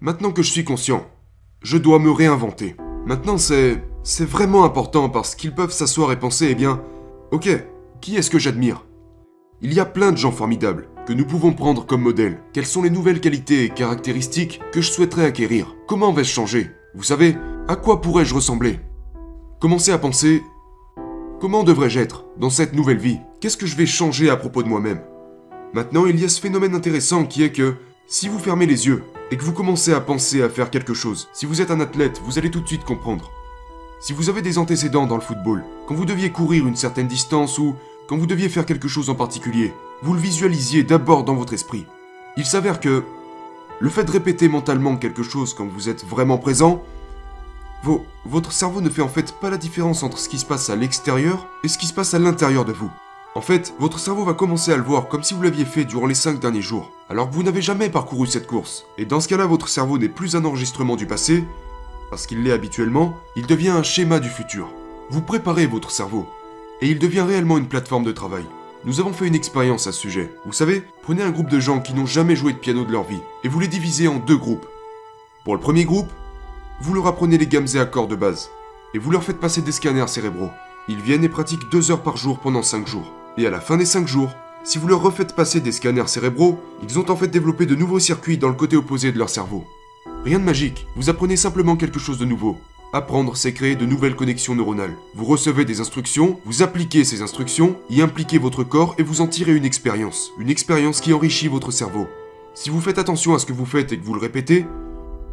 maintenant 0.00 0.30
que 0.30 0.42
je 0.42 0.50
suis 0.50 0.64
conscient, 0.64 1.04
je 1.60 1.76
dois 1.76 1.98
me 1.98 2.10
réinventer. 2.10 2.76
Maintenant, 3.04 3.36
c'est. 3.36 3.82
C'est 4.04 4.28
vraiment 4.28 4.64
important 4.64 5.08
parce 5.08 5.36
qu'ils 5.36 5.54
peuvent 5.54 5.70
s'asseoir 5.70 6.10
et 6.10 6.18
penser 6.18 6.48
Eh 6.50 6.54
bien, 6.56 6.82
ok, 7.30 7.48
qui 8.02 8.16
est-ce 8.16 8.30
que 8.30 8.40
j'admire? 8.40 8.84
Il 9.62 9.72
y 9.72 9.78
a 9.78 9.84
plein 9.84 10.10
de 10.10 10.16
gens 10.16 10.32
formidables 10.32 10.88
que 11.06 11.12
nous 11.12 11.24
pouvons 11.24 11.52
prendre 11.52 11.86
comme 11.86 12.02
modèle. 12.02 12.40
Quelles 12.52 12.66
sont 12.66 12.82
les 12.82 12.90
nouvelles 12.90 13.20
qualités 13.20 13.62
et 13.62 13.68
caractéristiques 13.70 14.60
que 14.72 14.80
je 14.80 14.90
souhaiterais 14.90 15.24
acquérir? 15.24 15.76
Comment 15.86 16.12
vais-je 16.12 16.32
changer? 16.32 16.72
Vous 16.96 17.04
savez, 17.04 17.36
à 17.68 17.76
quoi 17.76 18.00
pourrais-je 18.00 18.34
ressembler? 18.34 18.80
Commencez 19.60 19.92
à 19.92 19.98
penser 19.98 20.42
Comment 21.40 21.62
devrais-je 21.62 22.00
être 22.00 22.24
dans 22.38 22.50
cette 22.50 22.74
nouvelle 22.74 22.98
vie? 22.98 23.20
Qu'est-ce 23.40 23.56
que 23.56 23.66
je 23.66 23.76
vais 23.76 23.86
changer 23.86 24.30
à 24.30 24.36
propos 24.36 24.64
de 24.64 24.68
moi-même? 24.68 25.00
Maintenant, 25.72 26.06
il 26.06 26.20
y 26.20 26.24
a 26.24 26.28
ce 26.28 26.40
phénomène 26.40 26.74
intéressant 26.74 27.24
qui 27.24 27.44
est 27.44 27.52
que 27.52 27.76
si 28.06 28.28
vous 28.28 28.38
fermez 28.40 28.66
les 28.66 28.86
yeux 28.86 29.04
et 29.30 29.36
que 29.36 29.44
vous 29.44 29.52
commencez 29.52 29.92
à 29.92 30.00
penser 30.00 30.42
à 30.42 30.48
faire 30.48 30.70
quelque 30.70 30.94
chose, 30.94 31.28
si 31.32 31.46
vous 31.46 31.60
êtes 31.60 31.70
un 31.70 31.80
athlète, 31.80 32.20
vous 32.24 32.36
allez 32.36 32.50
tout 32.50 32.60
de 32.60 32.66
suite 32.66 32.84
comprendre. 32.84 33.30
Si 34.00 34.12
vous 34.12 34.28
avez 34.28 34.42
des 34.42 34.58
antécédents 34.58 35.06
dans 35.06 35.14
le 35.14 35.22
football, 35.22 35.62
quand 35.86 35.94
vous 35.94 36.04
deviez 36.04 36.30
courir 36.30 36.66
une 36.66 36.74
certaine 36.74 37.06
distance 37.06 37.58
ou 37.58 37.76
quand 38.12 38.18
vous 38.18 38.26
deviez 38.26 38.50
faire 38.50 38.66
quelque 38.66 38.88
chose 38.88 39.08
en 39.08 39.14
particulier, 39.14 39.72
vous 40.02 40.12
le 40.12 40.20
visualisiez 40.20 40.84
d'abord 40.84 41.24
dans 41.24 41.34
votre 41.34 41.54
esprit. 41.54 41.86
Il 42.36 42.44
s'avère 42.44 42.78
que 42.78 43.04
le 43.80 43.88
fait 43.88 44.04
de 44.04 44.10
répéter 44.10 44.50
mentalement 44.50 44.98
quelque 44.98 45.22
chose 45.22 45.54
quand 45.54 45.66
vous 45.66 45.88
êtes 45.88 46.04
vraiment 46.04 46.36
présent, 46.36 46.82
votre 48.26 48.52
cerveau 48.52 48.82
ne 48.82 48.90
fait 48.90 49.00
en 49.00 49.08
fait 49.08 49.32
pas 49.40 49.48
la 49.48 49.56
différence 49.56 50.02
entre 50.02 50.18
ce 50.18 50.28
qui 50.28 50.36
se 50.36 50.44
passe 50.44 50.68
à 50.68 50.76
l'extérieur 50.76 51.46
et 51.64 51.68
ce 51.68 51.78
qui 51.78 51.86
se 51.86 51.94
passe 51.94 52.12
à 52.12 52.18
l'intérieur 52.18 52.66
de 52.66 52.74
vous. 52.74 52.90
En 53.34 53.40
fait, 53.40 53.72
votre 53.78 53.98
cerveau 53.98 54.26
va 54.26 54.34
commencer 54.34 54.74
à 54.74 54.76
le 54.76 54.82
voir 54.82 55.08
comme 55.08 55.22
si 55.22 55.32
vous 55.32 55.40
l'aviez 55.40 55.64
fait 55.64 55.86
durant 55.86 56.06
les 56.06 56.14
5 56.14 56.38
derniers 56.38 56.60
jours, 56.60 56.92
alors 57.08 57.30
que 57.30 57.34
vous 57.34 57.42
n'avez 57.42 57.62
jamais 57.62 57.88
parcouru 57.88 58.26
cette 58.26 58.46
course. 58.46 58.84
Et 58.98 59.06
dans 59.06 59.20
ce 59.20 59.28
cas-là, 59.28 59.46
votre 59.46 59.68
cerveau 59.68 59.96
n'est 59.96 60.10
plus 60.10 60.36
un 60.36 60.44
enregistrement 60.44 60.96
du 60.96 61.06
passé, 61.06 61.44
parce 62.10 62.26
qu'il 62.26 62.42
l'est 62.42 62.52
habituellement, 62.52 63.16
il 63.36 63.46
devient 63.46 63.70
un 63.70 63.82
schéma 63.82 64.20
du 64.20 64.28
futur. 64.28 64.68
Vous 65.08 65.22
préparez 65.22 65.66
votre 65.66 65.90
cerveau, 65.90 66.28
et 66.82 66.88
il 66.88 66.98
devient 66.98 67.20
réellement 67.20 67.58
une 67.58 67.68
plateforme 67.68 68.04
de 68.04 68.12
travail. 68.12 68.44
Nous 68.84 68.98
avons 68.98 69.12
fait 69.12 69.28
une 69.28 69.36
expérience 69.36 69.86
à 69.86 69.92
ce 69.92 70.00
sujet. 70.00 70.34
Vous 70.44 70.52
savez, 70.52 70.82
prenez 71.02 71.22
un 71.22 71.30
groupe 71.30 71.48
de 71.48 71.60
gens 71.60 71.80
qui 71.80 71.94
n'ont 71.94 72.06
jamais 72.06 72.34
joué 72.34 72.52
de 72.52 72.58
piano 72.58 72.84
de 72.84 72.90
leur 72.90 73.04
vie, 73.04 73.20
et 73.44 73.48
vous 73.48 73.60
les 73.60 73.68
divisez 73.68 74.08
en 74.08 74.16
deux 74.16 74.36
groupes. 74.36 74.66
Pour 75.44 75.54
le 75.54 75.60
premier 75.60 75.84
groupe, 75.84 76.10
vous 76.80 76.92
leur 76.92 77.06
apprenez 77.06 77.38
les 77.38 77.46
gammes 77.46 77.68
et 77.74 77.78
accords 77.78 78.08
de 78.08 78.16
base, 78.16 78.50
et 78.94 78.98
vous 78.98 79.12
leur 79.12 79.22
faites 79.22 79.38
passer 79.38 79.62
des 79.62 79.70
scanners 79.70 80.08
cérébraux. 80.08 80.50
Ils 80.88 81.00
viennent 81.00 81.22
et 81.22 81.28
pratiquent 81.28 81.70
deux 81.70 81.92
heures 81.92 82.02
par 82.02 82.16
jour 82.16 82.40
pendant 82.40 82.62
5 82.62 82.88
jours. 82.88 83.12
Et 83.38 83.46
à 83.46 83.50
la 83.50 83.60
fin 83.60 83.76
des 83.76 83.84
5 83.84 84.08
jours, 84.08 84.34
si 84.64 84.78
vous 84.78 84.88
leur 84.88 85.00
refaites 85.00 85.36
passer 85.36 85.60
des 85.60 85.70
scanners 85.70 86.08
cérébraux, 86.08 86.58
ils 86.82 86.98
ont 86.98 87.08
en 87.08 87.16
fait 87.16 87.28
développé 87.28 87.64
de 87.64 87.76
nouveaux 87.76 88.00
circuits 88.00 88.38
dans 88.38 88.48
le 88.48 88.54
côté 88.54 88.76
opposé 88.76 89.12
de 89.12 89.18
leur 89.18 89.30
cerveau. 89.30 89.64
Rien 90.24 90.40
de 90.40 90.44
magique, 90.44 90.88
vous 90.96 91.08
apprenez 91.08 91.36
simplement 91.36 91.76
quelque 91.76 92.00
chose 92.00 92.18
de 92.18 92.24
nouveau. 92.24 92.58
Apprendre, 92.94 93.38
c'est 93.38 93.54
créer 93.54 93.74
de 93.74 93.86
nouvelles 93.86 94.16
connexions 94.16 94.54
neuronales. 94.54 94.94
Vous 95.14 95.24
recevez 95.24 95.64
des 95.64 95.80
instructions, 95.80 96.38
vous 96.44 96.62
appliquez 96.62 97.04
ces 97.04 97.22
instructions, 97.22 97.76
y 97.88 98.02
impliquez 98.02 98.36
votre 98.36 98.64
corps 98.64 98.94
et 98.98 99.02
vous 99.02 99.22
en 99.22 99.28
tirez 99.28 99.56
une 99.56 99.64
expérience. 99.64 100.30
Une 100.38 100.50
expérience 100.50 101.00
qui 101.00 101.14
enrichit 101.14 101.48
votre 101.48 101.70
cerveau. 101.70 102.06
Si 102.52 102.68
vous 102.68 102.82
faites 102.82 102.98
attention 102.98 103.34
à 103.34 103.38
ce 103.38 103.46
que 103.46 103.54
vous 103.54 103.64
faites 103.64 103.92
et 103.92 103.98
que 103.98 104.04
vous 104.04 104.12
le 104.12 104.20
répétez, 104.20 104.66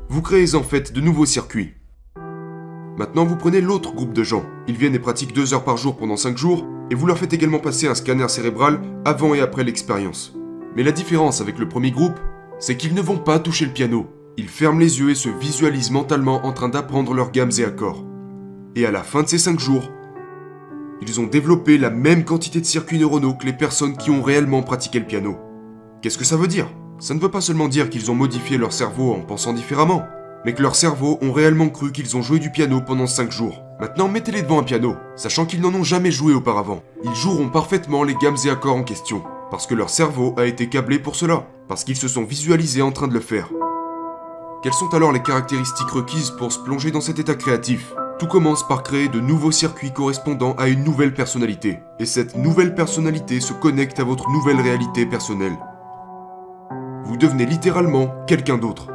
vous 0.07 0.21
créez 0.21 0.55
en 0.55 0.63
fait 0.63 0.93
de 0.93 1.01
nouveaux 1.01 1.25
circuits. 1.25 1.73
Maintenant, 2.97 3.25
vous 3.25 3.35
prenez 3.35 3.59
l'autre 3.59 3.93
groupe 3.93 4.13
de 4.13 4.23
gens. 4.23 4.45
Ils 4.69 4.77
viennent 4.77 4.95
et 4.95 4.99
pratiquent 4.99 5.35
deux 5.35 5.53
heures 5.53 5.65
par 5.65 5.75
jour 5.75 5.97
pendant 5.97 6.15
5 6.15 6.37
jours, 6.37 6.65
et 6.89 6.95
vous 6.95 7.07
leur 7.07 7.17
faites 7.17 7.33
également 7.33 7.59
passer 7.59 7.87
un 7.87 7.95
scanner 7.95 8.29
cérébral 8.29 8.79
avant 9.03 9.33
et 9.33 9.41
après 9.41 9.65
l'expérience. 9.65 10.33
Mais 10.77 10.83
la 10.83 10.93
différence 10.93 11.41
avec 11.41 11.59
le 11.59 11.67
premier 11.67 11.91
groupe, 11.91 12.19
c'est 12.57 12.77
qu'ils 12.77 12.93
ne 12.93 13.01
vont 13.01 13.17
pas 13.17 13.37
toucher 13.39 13.65
le 13.65 13.73
piano. 13.73 14.07
Ils 14.39 14.48
ferment 14.48 14.79
les 14.79 15.01
yeux 15.01 15.10
et 15.10 15.15
se 15.15 15.27
visualisent 15.27 15.91
mentalement 15.91 16.46
en 16.46 16.53
train 16.53 16.69
d'apprendre 16.69 17.13
leurs 17.13 17.31
gammes 17.31 17.51
et 17.58 17.65
accords. 17.65 18.05
Et 18.77 18.86
à 18.86 18.91
la 18.91 19.03
fin 19.03 19.22
de 19.22 19.27
ces 19.27 19.38
5 19.38 19.60
jours, 19.60 19.91
ils 21.01 21.19
ont 21.19 21.27
développé 21.27 21.77
la 21.77 21.89
même 21.89 22.24
quantité 22.24 22.62
de 22.62 22.65
circuits 22.65 23.00
neuronaux 23.00 23.34
que 23.34 23.46
les 23.46 23.51
personnes 23.51 23.98
qui 23.98 24.12
ont 24.12 24.24
réellement 24.24 24.63
pratiqué 24.63 25.00
le 25.00 25.05
piano. 25.05 25.36
Qu'est-ce 26.01 26.17
que 26.17 26.24
ça 26.24 26.38
veut 26.38 26.48
dire? 26.48 26.69
Ça 27.00 27.13
ne 27.13 27.19
veut 27.19 27.29
pas 27.29 27.41
seulement 27.41 27.67
dire 27.67 27.89
qu'ils 27.89 28.12
ont 28.12 28.15
modifié 28.15 28.58
leur 28.58 28.72
cerveau 28.72 29.12
en 29.12 29.19
pensant 29.19 29.51
différemment 29.51 30.03
mais 30.46 30.53
que 30.53 30.62
leurs 30.62 30.77
cerveaux 30.77 31.19
ont 31.22 31.34
réellement 31.34 31.67
cru 31.67 31.91
qu'ils 31.91 32.15
ont 32.15 32.22
joué 32.22 32.39
du 32.39 32.50
piano 32.50 32.79
pendant 32.79 33.08
5 33.08 33.29
jours. 33.29 33.62
Maintenant, 33.81 34.08
mettez-les 34.08 34.41
devant 34.41 34.62
un 34.62 34.63
piano, 34.63 34.96
sachant 35.17 35.46
qu'ils 35.46 35.60
n'en 35.60 35.74
ont 35.74 35.84
jamais 35.84 36.12
joué 36.12 36.34
auparavant. 36.34 36.81
Ils 37.03 37.13
joueront 37.13 37.50
parfaitement 37.50 38.05
les 38.05 38.15
gammes 38.15 38.38
et 38.46 38.50
accords 38.50 38.77
en 38.77 38.84
question, 38.84 39.22
parce 39.51 39.67
que 39.67 39.75
leur 39.75 39.89
cerveau 39.89 40.34
a 40.38 40.46
été 40.46 40.69
câblé 40.69 40.98
pour 40.98 41.17
cela, 41.17 41.46
parce 41.67 41.84
qu'ils 41.84 41.98
se 41.98 42.08
sont 42.08 42.24
visualisés 42.24 42.81
en 42.81 42.93
train 42.93 43.10
de 43.10 43.13
le 43.13 43.19
faire. 43.19 43.50
Quelles 44.61 44.73
sont 44.73 44.93
alors 44.93 45.13
les 45.13 45.21
caractéristiques 45.21 45.89
requises 45.89 46.31
pour 46.31 46.51
se 46.51 46.59
plonger 46.59 46.91
dans 46.91 46.99
cet 46.99 47.17
état 47.17 47.35
créatif? 47.35 47.93
Tout 48.19 48.27
commence 48.27 48.67
par 48.67 48.83
créer 48.83 49.07
de 49.07 49.21
nouveaux 49.21 49.53
circuits 49.53 49.93
correspondant 49.93 50.53
à 50.57 50.67
une 50.67 50.83
nouvelle 50.83 51.13
personnalité, 51.13 51.79
et 51.97 52.05
cette 52.05 52.35
nouvelle 52.35 52.75
personnalité 52.75 53.39
se 53.39 53.53
connecte 53.53 54.01
à 54.01 54.03
votre 54.03 54.29
nouvelle 54.29 54.59
réalité 54.59 55.05
personnelle. 55.05 55.57
Vous 57.05 57.15
devenez 57.15 57.45
littéralement 57.45 58.13
quelqu'un 58.27 58.57
d'autre. 58.57 58.87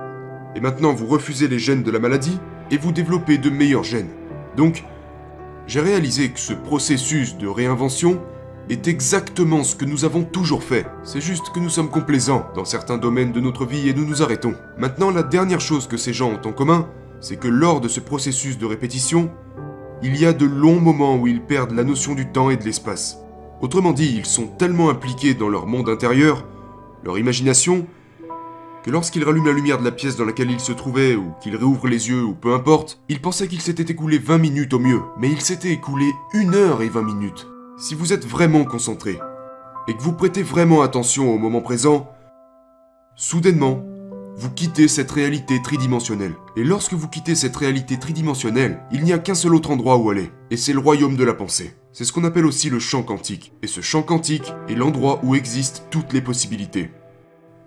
Et 0.55 0.61
maintenant, 0.61 0.93
vous 0.93 1.07
refusez 1.07 1.49
les 1.49 1.59
gènes 1.59 1.83
de 1.83 1.91
la 1.91 1.99
maladie 1.99 2.39
et 2.71 2.77
vous 2.77 2.93
développez 2.93 3.39
de 3.39 3.49
meilleurs 3.49 3.85
gènes. 3.85 4.11
Donc, 4.59 4.85
j'ai 5.67 5.81
réalisé 5.81 6.29
que 6.29 6.41
ce 6.41 6.53
processus 6.53 7.39
de 7.39 7.49
réinvention 7.49 8.21
est 8.71 8.89
exactement 8.89 9.63
ce 9.63 9.77
que 9.77 9.85
nous 9.85 10.05
avons 10.05 10.25
toujours 10.25 10.63
fait. 10.63 10.87
C'est 11.03 11.21
juste 11.21 11.51
que 11.51 11.61
nous 11.61 11.69
sommes 11.69 11.91
complaisants 11.91 12.47
dans 12.55 12.65
certains 12.65 12.99
domaines 12.99 13.33
de 13.33 13.41
notre 13.41 13.67
vie 13.67 13.89
et 13.89 13.95
nous 13.95 14.07
nous 14.07 14.23
arrêtons. 14.23 14.55
Maintenant, 14.79 15.11
la 15.11 15.23
dernière 15.23 15.61
chose 15.61 15.87
que 15.87 15.97
ces 15.97 16.13
gens 16.13 16.31
ont 16.31 16.49
en 16.49 16.53
commun, 16.53 16.89
c'est 17.21 17.39
que 17.39 17.49
lors 17.49 17.81
de 17.81 17.89
ce 17.89 18.01
processus 18.01 18.59
de 18.59 18.67
répétition, 18.67 19.31
il 20.03 20.17
y 20.17 20.27
a 20.27 20.33
de 20.33 20.47
longs 20.47 20.81
moments 20.81 21.17
où 21.17 21.27
ils 21.27 21.43
perdent 21.43 21.73
la 21.73 21.85
notion 21.85 22.15
du 22.15 22.27
temps 22.31 22.51
et 22.51 22.57
de 22.57 22.65
l'espace. 22.65 23.19
Autrement 23.61 23.93
dit, 23.93 24.15
ils 24.17 24.27
sont 24.27 24.47
tellement 24.47 24.91
impliqués 24.91 25.35
dans 25.35 25.49
leur 25.49 25.67
monde 25.67 25.89
intérieur, 25.89 26.47
leur 27.03 27.19
imagination, 27.19 27.87
que 28.83 28.91
lorsqu'ils 28.91 29.25
rallument 29.25 29.47
la 29.47 29.53
lumière 29.53 29.79
de 29.79 29.85
la 29.85 29.93
pièce 29.93 30.17
dans 30.17 30.27
laquelle 30.27 30.51
ils 30.51 30.61
se 30.61 30.73
trouvaient, 30.73 31.17
ou 31.17 31.33
qu'ils 31.41 31.57
réouvrent 31.57 31.89
les 31.89 32.11
yeux, 32.11 32.23
ou 32.23 32.35
peu 32.35 32.53
importe, 32.53 33.01
ils 33.09 33.23
pensaient 33.23 33.49
qu'il 33.49 33.63
s'était 33.63 33.91
écoulé 33.91 34.19
20 34.19 34.37
minutes 34.37 34.75
au 34.75 34.79
mieux, 34.79 35.01
mais 35.19 35.31
il 35.31 35.41
s'était 35.41 35.73
écoulé 35.73 36.13
1 36.35 36.53
heure 36.53 36.83
et 36.83 36.91
20 36.91 37.03
minutes. 37.03 37.47
Si 37.77 37.97
vous 37.97 38.13
êtes 38.13 38.25
vraiment 38.25 38.65
concentré, 38.65 39.19
et 39.89 39.97
que 39.97 40.03
vous 40.03 40.13
prêtez 40.13 40.45
vraiment 40.45 40.83
attention 40.83 41.35
au 41.35 41.39
moment 41.39 41.61
présent, 41.61 42.09
soudainement, 43.17 43.85
vous 44.37 44.51
quittez 44.51 44.87
cette 44.87 45.11
réalité 45.11 45.61
tridimensionnelle. 45.61 46.37
Et 46.57 46.63
lorsque 46.63 46.93
vous 46.93 47.09
quittez 47.09 47.35
cette 47.35 47.57
réalité 47.57 47.99
tridimensionnelle, 47.99 48.81
il 48.93 49.03
n'y 49.03 49.13
a 49.13 49.19
qu'un 49.19 49.35
seul 49.35 49.57
autre 49.57 49.73
endroit 49.73 49.97
où 49.97 50.09
aller, 50.09 50.31
et 50.53 50.57
c'est 50.57 50.73
le 50.73 50.79
royaume 50.79 51.17
de 51.17 51.25
la 51.25 51.35
pensée. 51.35 51.77
C'est 51.93 52.05
ce 52.05 52.13
qu'on 52.13 52.23
appelle 52.23 52.47
aussi 52.47 52.71
le 52.71 52.79
champ 52.79 53.03
quantique. 53.03 53.53
Et 53.63 53.67
ce 53.67 53.81
champ 53.81 54.05
quantique 54.05 54.53
est 54.69 54.77
l'endroit 54.77 55.19
où 55.25 55.35
existent 55.35 55.83
toutes 55.91 56.13
les 56.13 56.23
possibilités. 56.23 56.93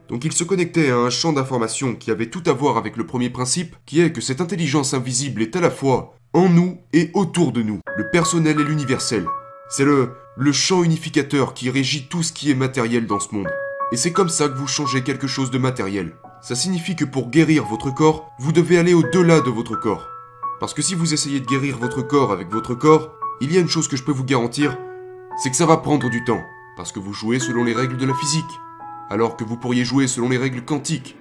Donc 0.07 0.23
il 0.23 0.31
se 0.31 0.45
connectait 0.45 0.89
à 0.89 0.97
un 0.97 1.09
champ 1.09 1.33
d'information 1.33 1.95
qui 1.95 2.11
avait 2.11 2.29
tout 2.29 2.43
à 2.45 2.53
voir 2.53 2.77
avec 2.77 2.95
le 2.95 3.05
premier 3.05 3.29
principe, 3.29 3.75
qui 3.85 3.99
est 3.99 4.13
que 4.13 4.21
cette 4.21 4.39
intelligence 4.39 4.93
invisible 4.93 5.41
est 5.41 5.57
à 5.57 5.61
la 5.61 5.69
fois 5.69 6.15
en 6.33 6.47
nous 6.47 6.77
et 6.93 7.11
autour 7.13 7.51
de 7.51 7.61
nous, 7.61 7.81
le 7.97 8.09
personnel 8.09 8.57
et 8.61 8.63
l'universel. 8.63 9.25
C'est 9.69 9.85
le, 9.85 10.13
champ 10.51 10.83
unificateur 10.83 11.53
qui 11.53 11.69
régit 11.69 12.07
tout 12.07 12.23
ce 12.23 12.31
qui 12.31 12.51
est 12.51 12.55
matériel 12.55 13.05
dans 13.05 13.19
ce 13.19 13.33
monde. 13.33 13.49
Et 13.91 13.97
c'est 13.97 14.11
comme 14.11 14.29
ça 14.29 14.47
que 14.47 14.57
vous 14.57 14.67
changez 14.67 15.03
quelque 15.03 15.27
chose 15.27 15.51
de 15.51 15.57
matériel. 15.57 16.15
Ça 16.41 16.55
signifie 16.55 16.95
que 16.95 17.05
pour 17.05 17.29
guérir 17.29 17.65
votre 17.65 17.93
corps, 17.93 18.29
vous 18.39 18.51
devez 18.51 18.77
aller 18.77 18.93
au-delà 18.93 19.41
de 19.41 19.49
votre 19.49 19.75
corps. 19.75 20.07
Parce 20.59 20.73
que 20.73 20.81
si 20.81 20.95
vous 20.95 21.13
essayez 21.13 21.39
de 21.39 21.45
guérir 21.45 21.77
votre 21.77 22.01
corps 22.01 22.31
avec 22.31 22.49
votre 22.49 22.75
corps, 22.75 23.11
il 23.41 23.51
y 23.51 23.57
a 23.57 23.61
une 23.61 23.69
chose 23.69 23.87
que 23.87 23.97
je 23.97 24.03
peux 24.03 24.11
vous 24.11 24.23
garantir, 24.23 24.77
c'est 25.41 25.49
que 25.49 25.55
ça 25.55 25.65
va 25.65 25.77
prendre 25.77 26.09
du 26.09 26.23
temps. 26.23 26.41
Parce 26.75 26.91
que 26.91 26.99
vous 26.99 27.13
jouez 27.13 27.39
selon 27.39 27.63
les 27.63 27.73
règles 27.73 27.97
de 27.97 28.05
la 28.05 28.13
physique 28.13 28.45
alors 29.09 29.37
que 29.37 29.43
vous 29.43 29.57
pourriez 29.57 29.85
jouer 29.85 30.07
selon 30.07 30.29
les 30.29 30.37
règles 30.37 30.63
quantiques. 30.63 31.15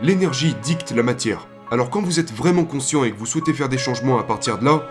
L'énergie 0.00 0.54
dicte 0.62 0.92
la 0.92 1.02
matière. 1.02 1.48
Alors 1.70 1.90
quand 1.90 2.02
vous 2.02 2.20
êtes 2.20 2.32
vraiment 2.32 2.64
conscient 2.64 3.04
et 3.04 3.10
que 3.10 3.16
vous 3.16 3.26
souhaitez 3.26 3.52
faire 3.52 3.68
des 3.68 3.78
changements 3.78 4.18
à 4.18 4.22
partir 4.22 4.58
de 4.58 4.64
là, 4.64 4.86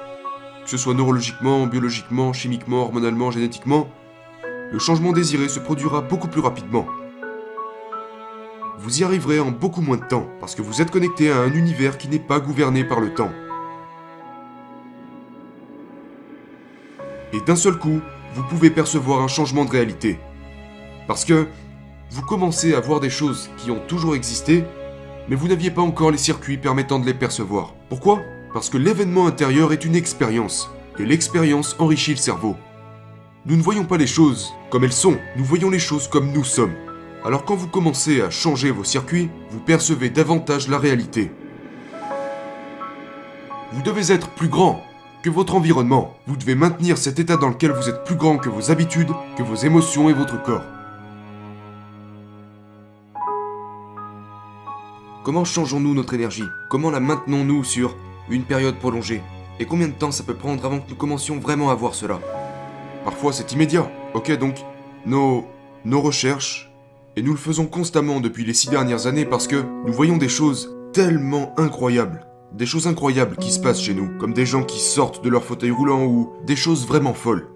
que 0.66 0.72
ce 0.72 0.78
soit 0.78 0.96
neurologiquement, 0.96 1.68
biologiquement, 1.68 2.34
chimiquement, 2.34 2.82
hormonalement, 2.82 3.30
génétiquement, 3.30 3.88
le 4.72 4.80
changement 4.80 5.12
désiré 5.12 5.48
se 5.48 5.60
produira 5.60 6.02
beaucoup 6.02 6.28
plus 6.28 6.42
rapidement. 6.42 6.88
Vous 8.80 9.00
y 9.00 9.04
arriverez 9.04 9.40
en 9.40 9.52
beaucoup 9.52 9.82
moins 9.82 9.98
de 9.98 10.06
temps, 10.06 10.28
parce 10.40 10.56
que 10.56 10.64
vous 10.64 10.82
êtes 10.82 10.90
connecté 10.90 11.32
à 11.32 11.40
un 11.40 11.54
univers 11.54 12.00
qui 12.00 12.08
n'est 12.10 12.20
pas 12.20 12.40
gouverné 12.40 12.84
par 12.84 13.00
le 13.00 13.14
temps. 13.14 13.32
Et 17.32 17.40
d'un 17.42 17.56
seul 17.56 17.78
coup, 17.78 18.02
vous 18.34 18.44
pouvez 18.44 18.72
percevoir 18.72 19.22
un 19.22 19.28
changement 19.28 19.66
de 19.66 19.70
réalité. 19.70 20.20
Parce 21.08 21.26
que 21.26 21.48
vous 22.10 22.24
commencez 22.24 22.74
à 22.74 22.80
voir 22.80 23.00
des 23.00 23.12
choses 23.12 23.52
qui 23.58 23.70
ont 23.70 23.82
toujours 23.88 24.16
existé, 24.16 24.64
mais 25.30 25.36
vous 25.36 25.48
n'aviez 25.48 25.70
pas 25.70 25.84
encore 25.84 26.10
les 26.10 26.18
circuits 26.18 26.58
permettant 26.58 26.98
de 26.98 27.06
les 27.06 27.14
percevoir. 27.14 27.76
Pourquoi? 27.88 28.22
Parce 28.56 28.70
que 28.70 28.78
l'événement 28.78 29.28
intérieur 29.28 29.74
est 29.74 29.84
une 29.84 29.98
expérience, 29.98 30.70
et 30.98 31.06
l'expérience 31.06 31.76
enrichit 31.78 32.12
le 32.12 32.16
cerveau. 32.16 32.56
Nous 33.46 33.58
ne 33.58 33.62
voyons 33.62 33.84
pas 33.84 33.98
les 33.98 34.08
choses 34.08 34.54
comme 34.70 34.86
elles 34.86 34.94
sont, 34.94 35.18
nous 35.36 35.44
voyons 35.44 35.70
les 35.70 35.78
choses 35.78 36.08
comme 36.08 36.32
nous 36.32 36.46
sommes. 36.46 36.72
Alors 37.26 37.44
quand 37.44 37.58
vous 37.58 37.68
commencez 37.68 38.22
à 38.22 38.30
changer 38.30 38.72
vos 38.72 38.86
circuits, 38.86 39.30
vous 39.50 39.60
percevez 39.60 40.10
davantage 40.10 40.70
la 40.70 40.78
réalité. 40.78 41.32
Vous 43.74 43.82
devez 43.82 44.14
être 44.14 44.30
plus 44.30 44.48
grand 44.48 44.86
que 45.22 45.30
votre 45.30 45.56
environnement. 45.56 46.16
Vous 46.26 46.38
devez 46.38 46.56
maintenir 46.56 46.98
cet 46.98 47.20
état 47.20 47.36
dans 47.36 47.50
lequel 47.50 47.72
vous 47.72 47.90
êtes 47.90 48.06
plus 48.06 48.16
grand 48.16 48.38
que 48.38 48.48
vos 48.48 48.72
habitudes, 48.72 49.12
que 49.38 49.44
vos 49.44 49.56
émotions 49.56 50.10
et 50.10 50.14
votre 50.14 50.42
corps. 50.42 50.64
Comment 55.26 55.44
changeons-nous 55.44 55.94
notre 55.94 56.14
énergie? 56.14 56.48
Comment 56.70 56.90
la 56.90 57.02
maintenons-nous 57.02 57.66
sur 57.66 57.98
une 58.30 58.44
période 58.44 58.76
prolongée 58.76 59.22
Et 59.60 59.66
combien 59.66 59.88
de 59.88 59.94
temps 59.94 60.12
ça 60.12 60.24
peut 60.24 60.36
prendre 60.36 60.66
avant 60.66 60.80
que 60.80 60.90
nous 60.90 60.96
commencions 60.96 61.40
vraiment 61.40 61.70
à 61.70 61.76
voir 61.76 61.96
cela? 61.96 62.20
Parfois 63.04 63.34
c'est 63.34 63.52
immédiat. 63.52 63.92
Ok 64.14 64.32
donc, 64.38 64.56
nos, 65.06 65.46
nos 65.84 66.02
recherches, 66.02 66.72
et 67.16 67.22
nous 67.22 67.32
le 67.32 67.38
faisons 67.38 67.66
constamment 67.66 68.20
depuis 68.20 68.44
les 68.44 68.54
six 68.54 68.70
dernières 68.70 69.08
années 69.08 69.26
parce 69.26 69.48
que 69.48 69.64
nous 69.86 69.94
voyons 69.94 70.18
des 70.18 70.28
choses 70.28 70.76
tellement 70.92 71.54
incroyables. 71.58 72.26
Des 72.52 72.66
choses 72.66 72.88
incroyables 72.88 73.38
qui 73.38 73.52
se 73.52 73.60
passent 73.60 73.82
chez 73.82 73.94
nous, 73.94 74.18
comme 74.18 74.34
des 74.34 74.46
gens 74.46 74.64
qui 74.64 74.80
sortent 74.80 75.24
de 75.24 75.30
leur 75.30 75.44
fauteuil 75.44 75.72
roulant 75.72 76.06
ou 76.06 76.34
des 76.46 76.56
choses 76.56 76.86
vraiment 76.86 77.14
folles. 77.14 77.48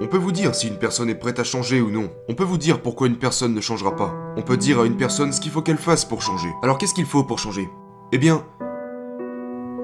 On 0.00 0.08
peut 0.08 0.18
vous 0.18 0.32
dire 0.32 0.54
si 0.54 0.68
une 0.68 0.78
personne 0.78 1.08
est 1.08 1.14
prête 1.14 1.38
à 1.38 1.44
changer 1.44 1.80
ou 1.80 1.90
non. 1.90 2.10
On 2.28 2.34
peut 2.34 2.44
vous 2.44 2.58
dire 2.58 2.82
pourquoi 2.82 3.06
une 3.06 3.16
personne 3.16 3.54
ne 3.54 3.60
changera 3.60 3.96
pas. 3.96 4.14
On 4.36 4.42
peut 4.42 4.56
dire 4.56 4.80
à 4.80 4.86
une 4.86 4.96
personne 4.96 5.32
ce 5.32 5.40
qu'il 5.40 5.50
faut 5.50 5.62
qu'elle 5.62 5.78
fasse 5.78 6.04
pour 6.04 6.22
changer. 6.22 6.48
Alors 6.62 6.78
qu'est-ce 6.78 6.94
qu'il 6.94 7.06
faut 7.06 7.24
pour 7.24 7.38
changer? 7.38 7.68
Eh 8.12 8.18
bien, 8.18 8.44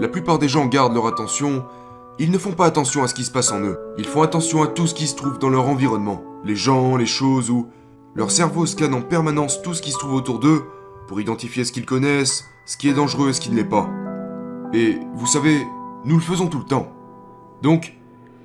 la 0.02 0.08
plupart 0.08 0.40
des 0.40 0.48
gens 0.48 0.66
gardent 0.66 0.94
leur 0.94 1.06
attention. 1.06 1.64
Ils 2.18 2.32
ne 2.32 2.38
font 2.38 2.50
pas 2.50 2.66
attention 2.66 3.04
à 3.04 3.06
ce 3.06 3.14
qui 3.14 3.22
se 3.22 3.30
passe 3.30 3.52
en 3.52 3.60
eux. 3.60 3.78
Ils 3.98 4.04
font 4.04 4.22
attention 4.22 4.60
à 4.60 4.66
tout 4.66 4.88
ce 4.88 4.94
qui 4.94 5.06
se 5.06 5.14
trouve 5.14 5.38
dans 5.38 5.48
leur 5.48 5.68
environnement. 5.68 6.24
Les 6.44 6.56
gens, 6.56 6.96
les 6.96 7.06
choses 7.06 7.50
ou... 7.50 7.68
Leur 8.16 8.32
cerveau 8.32 8.66
scanne 8.66 8.94
en 8.94 9.00
permanence 9.00 9.62
tout 9.62 9.74
ce 9.74 9.80
qui 9.80 9.92
se 9.92 9.98
trouve 9.98 10.14
autour 10.14 10.40
d'eux 10.40 10.64
pour 11.06 11.20
identifier 11.20 11.64
ce 11.64 11.70
qu'ils 11.70 11.86
connaissent, 11.86 12.44
ce 12.66 12.76
qui 12.76 12.88
est 12.88 12.94
dangereux 12.94 13.28
et 13.28 13.32
ce 13.32 13.40
qui 13.40 13.50
ne 13.50 13.54
l'est 13.54 13.64
pas. 13.64 13.88
Et 14.74 14.98
vous 15.14 15.28
savez, 15.28 15.64
nous 16.04 16.16
le 16.16 16.20
faisons 16.20 16.48
tout 16.48 16.58
le 16.58 16.64
temps. 16.64 16.88
Donc, 17.62 17.96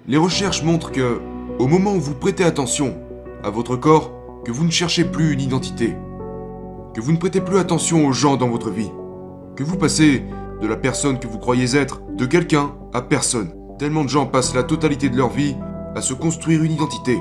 les 0.06 0.18
recherches 0.18 0.62
montrent 0.62 0.92
que 0.92 1.20
au 1.58 1.66
moment 1.66 1.96
où 1.96 2.00
vous 2.00 2.14
prêtez 2.14 2.44
attention 2.44 2.96
à 3.44 3.50
votre 3.50 3.76
corps, 3.76 4.12
que 4.46 4.52
vous 4.52 4.64
ne 4.64 4.70
cherchez 4.70 5.06
plus 5.06 5.34
une 5.34 5.42
identité, 5.42 5.96
que 6.94 7.02
vous 7.02 7.14
ne 7.14 7.18
prêtez 7.18 7.42
plus 7.42 7.58
attention 7.58 8.06
aux 8.06 8.14
gens 8.14 8.38
dans 8.38 8.48
votre 8.48 8.70
vie, 8.70 8.92
que 9.56 9.64
vous 9.64 9.76
passez 9.76 10.24
de 10.62 10.68
la 10.68 10.76
personne 10.76 11.20
que 11.20 11.28
vous 11.28 11.40
croyez 11.40 11.76
être, 11.76 12.02
de 12.16 12.26
quelqu'un 12.26 12.74
à 12.94 13.02
personne. 13.02 13.54
Tellement 13.80 14.04
de 14.04 14.10
gens 14.10 14.26
passent 14.26 14.56
la 14.56 14.64
totalité 14.64 15.10
de 15.10 15.18
leur 15.18 15.30
vie 15.30 15.56
à 15.96 16.02
se 16.02 16.14
construire 16.14 16.64
une 16.64 16.72
identité. 16.72 17.20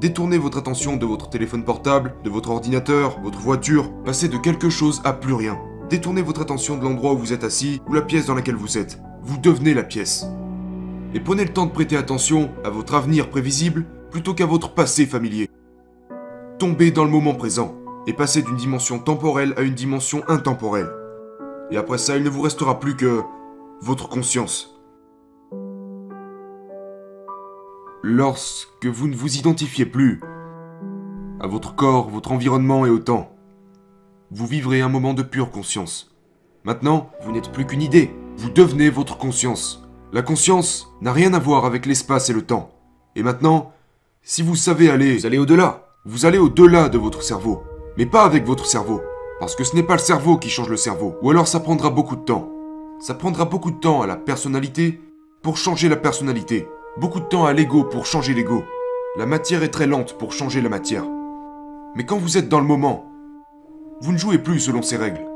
Détournez 0.00 0.38
votre 0.38 0.58
attention 0.58 0.96
de 0.96 1.06
votre 1.06 1.30
téléphone 1.30 1.64
portable, 1.64 2.14
de 2.24 2.30
votre 2.30 2.50
ordinateur, 2.50 3.20
votre 3.22 3.38
voiture, 3.38 3.90
passez 4.04 4.28
de 4.28 4.36
quelque 4.38 4.70
chose 4.70 5.00
à 5.04 5.12
plus 5.12 5.34
rien. 5.34 5.58
Détournez 5.88 6.22
votre 6.22 6.42
attention 6.42 6.76
de 6.76 6.84
l'endroit 6.84 7.12
où 7.12 7.18
vous 7.18 7.32
êtes 7.32 7.44
assis 7.44 7.80
ou 7.88 7.92
la 7.92 8.02
pièce 8.02 8.26
dans 8.26 8.34
laquelle 8.34 8.56
vous 8.56 8.78
êtes. 8.78 9.00
Vous 9.22 9.38
devenez 9.38 9.74
la 9.74 9.84
pièce 9.84 10.26
et 11.14 11.20
prenez 11.20 11.44
le 11.44 11.52
temps 11.52 11.66
de 11.66 11.70
prêter 11.70 11.96
attention 11.96 12.50
à 12.64 12.70
votre 12.70 12.94
avenir 12.94 13.30
prévisible 13.30 13.86
plutôt 14.10 14.34
qu'à 14.34 14.46
votre 14.46 14.74
passé 14.74 15.06
familier. 15.06 15.48
Tombez 16.58 16.90
dans 16.90 17.04
le 17.04 17.10
moment 17.10 17.34
présent 17.34 17.74
et 18.06 18.12
passez 18.12 18.42
d'une 18.42 18.56
dimension 18.56 18.98
temporelle 18.98 19.54
à 19.56 19.62
une 19.62 19.74
dimension 19.74 20.22
intemporelle. 20.28 20.88
Et 21.70 21.76
après 21.76 21.98
ça, 21.98 22.16
il 22.16 22.22
ne 22.22 22.30
vous 22.30 22.42
restera 22.42 22.78
plus 22.78 22.96
que 22.96 23.22
votre 23.80 24.08
conscience. 24.08 24.80
Lorsque 28.02 28.86
vous 28.86 29.08
ne 29.08 29.16
vous 29.16 29.38
identifiez 29.38 29.86
plus 29.86 30.20
à 31.40 31.46
votre 31.46 31.74
corps, 31.74 32.10
votre 32.10 32.32
environnement 32.32 32.84
et 32.84 32.90
au 32.90 32.98
temps, 32.98 33.34
vous 34.30 34.46
vivrez 34.46 34.80
un 34.80 34.88
moment 34.88 35.14
de 35.14 35.22
pure 35.22 35.50
conscience. 35.50 36.14
Maintenant, 36.64 37.10
vous 37.22 37.32
n'êtes 37.32 37.52
plus 37.52 37.66
qu'une 37.66 37.82
idée, 37.82 38.14
vous 38.36 38.50
devenez 38.50 38.90
votre 38.90 39.16
conscience. 39.16 39.88
La 40.12 40.22
conscience 40.22 40.88
n'a 41.00 41.12
rien 41.12 41.34
à 41.34 41.38
voir 41.38 41.64
avec 41.64 41.86
l'espace 41.86 42.30
et 42.30 42.34
le 42.34 42.42
temps. 42.42 42.70
Et 43.16 43.22
maintenant, 43.22 43.72
si 44.22 44.42
vous 44.42 44.56
savez 44.56 44.90
aller, 44.90 45.18
vous 45.18 45.26
allez 45.26 45.38
au-delà. 45.38 45.88
Vous 46.04 46.26
allez 46.26 46.38
au-delà 46.38 46.88
de 46.88 46.98
votre 46.98 47.22
cerveau. 47.22 47.62
Mais 47.96 48.06
pas 48.06 48.24
avec 48.24 48.44
votre 48.44 48.66
cerveau. 48.66 49.02
Parce 49.40 49.56
que 49.56 49.64
ce 49.64 49.74
n'est 49.74 49.82
pas 49.82 49.94
le 49.94 50.00
cerveau 50.00 50.38
qui 50.38 50.48
change 50.48 50.68
le 50.68 50.76
cerveau. 50.76 51.16
Ou 51.22 51.30
alors 51.30 51.48
ça 51.48 51.60
prendra 51.60 51.90
beaucoup 51.90 52.16
de 52.16 52.24
temps. 52.24 52.50
Ça 53.00 53.14
prendra 53.14 53.44
beaucoup 53.44 53.72
de 53.72 53.78
temps 53.78 54.02
à 54.02 54.06
la 54.06 54.16
personnalité 54.16 55.00
pour 55.42 55.56
changer 55.56 55.88
la 55.88 55.96
personnalité. 55.96 56.68
Beaucoup 56.96 57.20
de 57.20 57.26
temps 57.26 57.44
à 57.44 57.52
l'ego 57.52 57.84
pour 57.84 58.06
changer 58.06 58.32
l'ego. 58.32 58.64
La 59.16 59.26
matière 59.26 59.62
est 59.62 59.68
très 59.68 59.86
lente 59.86 60.16
pour 60.18 60.32
changer 60.32 60.60
la 60.60 60.68
matière. 60.68 61.04
Mais 61.96 62.06
quand 62.06 62.18
vous 62.18 62.38
êtes 62.38 62.48
dans 62.48 62.60
le 62.60 62.66
moment, 62.66 63.06
vous 64.00 64.12
ne 64.12 64.18
jouez 64.18 64.38
plus 64.38 64.60
selon 64.60 64.82
ces 64.82 64.96
règles. 64.96 65.26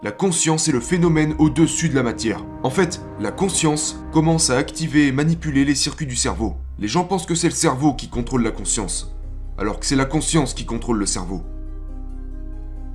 La 0.00 0.12
conscience 0.12 0.68
est 0.68 0.72
le 0.72 0.80
phénomène 0.80 1.34
au-dessus 1.38 1.88
de 1.88 1.96
la 1.96 2.04
matière. 2.04 2.44
En 2.62 2.70
fait, 2.70 3.00
la 3.18 3.32
conscience 3.32 4.00
commence 4.12 4.50
à 4.50 4.56
activer 4.56 5.08
et 5.08 5.12
manipuler 5.12 5.64
les 5.64 5.74
circuits 5.74 6.06
du 6.06 6.14
cerveau. 6.14 6.54
Les 6.78 6.86
gens 6.86 7.04
pensent 7.04 7.26
que 7.26 7.34
c'est 7.34 7.48
le 7.48 7.54
cerveau 7.54 7.94
qui 7.94 8.08
contrôle 8.08 8.44
la 8.44 8.52
conscience, 8.52 9.12
alors 9.58 9.80
que 9.80 9.86
c'est 9.86 9.96
la 9.96 10.04
conscience 10.04 10.54
qui 10.54 10.64
contrôle 10.64 10.98
le 10.98 11.06
cerveau. 11.06 11.42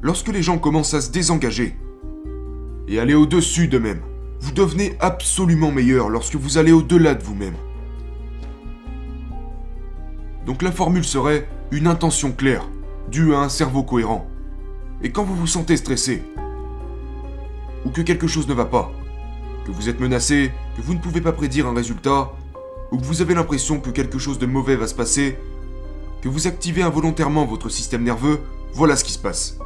Lorsque 0.03 0.27
les 0.27 0.43
gens 0.43 0.57
commencent 0.57 0.93
à 0.93 0.99
se 0.99 1.11
désengager 1.11 1.77
et 2.89 2.99
aller 2.99 3.13
au-dessus 3.13 3.69
d'eux-mêmes, 3.69 4.01
vous 4.41 4.51
devenez 4.51 4.97
absolument 4.99 5.71
meilleur 5.71 6.09
lorsque 6.09 6.35
vous 6.35 6.57
allez 6.57 6.73
au-delà 6.73 7.15
de 7.15 7.23
vous-même. 7.23 7.55
Donc 10.45 10.61
la 10.61 10.73
formule 10.73 11.05
serait 11.05 11.47
une 11.71 11.87
intention 11.87 12.33
claire, 12.33 12.67
due 13.09 13.33
à 13.33 13.39
un 13.39 13.47
cerveau 13.47 13.83
cohérent. 13.83 14.27
Et 15.01 15.09
quand 15.09 15.23
vous 15.23 15.37
vous 15.37 15.47
sentez 15.47 15.77
stressé, 15.77 16.21
ou 17.85 17.89
que 17.89 18.01
quelque 18.01 18.27
chose 18.27 18.49
ne 18.49 18.53
va 18.53 18.65
pas, 18.65 18.91
que 19.65 19.71
vous 19.71 19.87
êtes 19.87 20.01
menacé, 20.01 20.51
que 20.75 20.81
vous 20.81 20.95
ne 20.95 20.99
pouvez 20.99 21.21
pas 21.21 21.31
prédire 21.31 21.67
un 21.67 21.73
résultat, 21.73 22.33
ou 22.91 22.97
que 22.97 23.05
vous 23.05 23.21
avez 23.21 23.35
l'impression 23.35 23.79
que 23.79 23.89
quelque 23.89 24.19
chose 24.19 24.37
de 24.37 24.47
mauvais 24.47 24.75
va 24.75 24.87
se 24.87 24.95
passer, 24.95 25.37
que 26.21 26.27
vous 26.27 26.45
activez 26.45 26.81
involontairement 26.81 27.45
votre 27.45 27.69
système 27.69 28.03
nerveux, 28.03 28.41
voilà 28.73 28.97
ce 28.97 29.05
qui 29.05 29.13
se 29.13 29.19
passe. 29.19 29.57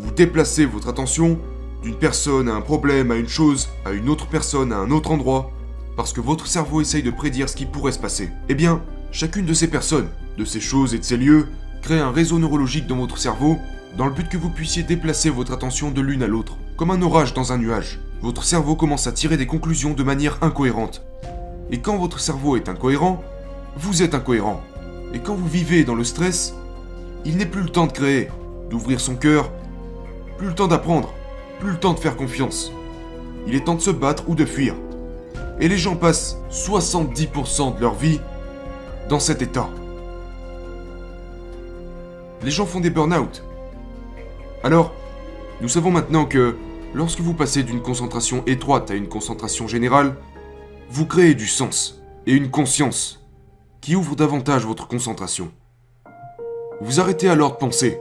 Vous 0.00 0.12
déplacez 0.12 0.64
votre 0.64 0.88
attention 0.88 1.38
d'une 1.82 1.94
personne 1.94 2.48
à 2.48 2.54
un 2.54 2.62
problème, 2.62 3.10
à 3.10 3.16
une 3.16 3.28
chose, 3.28 3.68
à 3.84 3.90
une 3.90 4.08
autre 4.08 4.26
personne, 4.26 4.72
à 4.72 4.78
un 4.78 4.90
autre 4.90 5.10
endroit, 5.10 5.50
parce 5.94 6.14
que 6.14 6.22
votre 6.22 6.46
cerveau 6.46 6.80
essaye 6.80 7.02
de 7.02 7.10
prédire 7.10 7.50
ce 7.50 7.56
qui 7.56 7.66
pourrait 7.66 7.92
se 7.92 7.98
passer. 7.98 8.30
Eh 8.48 8.54
bien, 8.54 8.82
chacune 9.12 9.44
de 9.44 9.52
ces 9.52 9.68
personnes, 9.68 10.08
de 10.38 10.44
ces 10.46 10.60
choses 10.60 10.94
et 10.94 10.98
de 10.98 11.04
ces 11.04 11.18
lieux, 11.18 11.48
crée 11.82 12.00
un 12.00 12.12
réseau 12.12 12.38
neurologique 12.38 12.86
dans 12.86 12.96
votre 12.96 13.18
cerveau, 13.18 13.58
dans 13.98 14.06
le 14.06 14.12
but 14.12 14.26
que 14.26 14.38
vous 14.38 14.48
puissiez 14.48 14.82
déplacer 14.82 15.28
votre 15.28 15.52
attention 15.52 15.90
de 15.90 16.00
l'une 16.00 16.22
à 16.22 16.28
l'autre, 16.28 16.56
comme 16.78 16.90
un 16.90 17.02
orage 17.02 17.34
dans 17.34 17.52
un 17.52 17.58
nuage. 17.58 18.00
Votre 18.22 18.42
cerveau 18.42 18.76
commence 18.76 19.06
à 19.06 19.12
tirer 19.12 19.36
des 19.36 19.46
conclusions 19.46 19.92
de 19.92 20.02
manière 20.02 20.38
incohérente. 20.40 21.02
Et 21.70 21.80
quand 21.80 21.98
votre 21.98 22.20
cerveau 22.20 22.56
est 22.56 22.70
incohérent, 22.70 23.22
vous 23.76 24.02
êtes 24.02 24.14
incohérent. 24.14 24.62
Et 25.12 25.18
quand 25.18 25.34
vous 25.34 25.48
vivez 25.48 25.84
dans 25.84 25.94
le 25.94 26.04
stress, 26.04 26.54
il 27.26 27.36
n'est 27.36 27.44
plus 27.44 27.62
le 27.62 27.68
temps 27.68 27.86
de 27.86 27.92
créer, 27.92 28.28
d'ouvrir 28.70 28.98
son 28.98 29.14
cœur, 29.14 29.50
plus 30.40 30.48
le 30.48 30.54
temps 30.54 30.68
d'apprendre, 30.68 31.12
plus 31.58 31.72
le 31.72 31.76
temps 31.76 31.92
de 31.92 31.98
faire 31.98 32.16
confiance. 32.16 32.72
Il 33.46 33.54
est 33.54 33.66
temps 33.66 33.74
de 33.74 33.80
se 33.82 33.90
battre 33.90 34.24
ou 34.26 34.34
de 34.34 34.46
fuir. 34.46 34.74
Et 35.60 35.68
les 35.68 35.76
gens 35.76 35.96
passent 35.96 36.38
70% 36.50 37.76
de 37.76 37.80
leur 37.82 37.92
vie 37.92 38.22
dans 39.10 39.20
cet 39.20 39.42
état. 39.42 39.68
Les 42.42 42.50
gens 42.50 42.64
font 42.64 42.80
des 42.80 42.88
burn-out. 42.88 43.44
Alors, 44.64 44.94
nous 45.60 45.68
savons 45.68 45.90
maintenant 45.90 46.24
que 46.24 46.56
lorsque 46.94 47.20
vous 47.20 47.34
passez 47.34 47.62
d'une 47.62 47.82
concentration 47.82 48.42
étroite 48.46 48.90
à 48.90 48.94
une 48.94 49.08
concentration 49.08 49.68
générale, 49.68 50.16
vous 50.88 51.04
créez 51.04 51.34
du 51.34 51.46
sens 51.46 52.00
et 52.26 52.32
une 52.32 52.50
conscience 52.50 53.26
qui 53.82 53.94
ouvre 53.94 54.16
davantage 54.16 54.64
votre 54.64 54.88
concentration. 54.88 55.52
Vous 56.80 56.98
arrêtez 56.98 57.28
alors 57.28 57.52
de 57.52 57.56
penser 57.56 58.00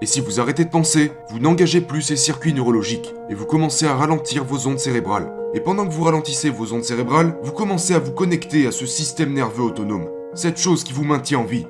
et 0.00 0.06
si 0.06 0.20
vous 0.20 0.38
arrêtez 0.38 0.64
de 0.64 0.70
penser, 0.70 1.10
vous 1.30 1.40
n'engagez 1.40 1.80
plus 1.80 2.02
ces 2.02 2.16
circuits 2.16 2.54
neurologiques 2.54 3.12
et 3.28 3.34
vous 3.34 3.46
commencez 3.46 3.84
à 3.84 3.96
ralentir 3.96 4.44
vos 4.44 4.68
ondes 4.68 4.78
cérébrales. 4.78 5.32
Et 5.54 5.60
pendant 5.60 5.86
que 5.86 5.92
vous 5.92 6.04
ralentissez 6.04 6.50
vos 6.50 6.72
ondes 6.72 6.84
cérébrales, 6.84 7.36
vous 7.42 7.52
commencez 7.52 7.94
à 7.94 7.98
vous 7.98 8.12
connecter 8.12 8.68
à 8.68 8.72
ce 8.72 8.86
système 8.86 9.32
nerveux 9.32 9.64
autonome, 9.64 10.08
cette 10.34 10.58
chose 10.58 10.84
qui 10.84 10.92
vous 10.92 11.04
maintient 11.04 11.40
en 11.40 11.44
vie. 11.44 11.66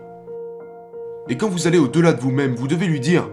Et 1.31 1.39
quand 1.39 1.49
vous 1.49 1.67
allez 1.67 1.79
au-delà 1.79 2.13
de 2.13 2.21
vous-même, 2.21 2.55
vous 2.55 2.69
devez 2.69 2.87
lui 2.87 3.01
dire 3.01 3.31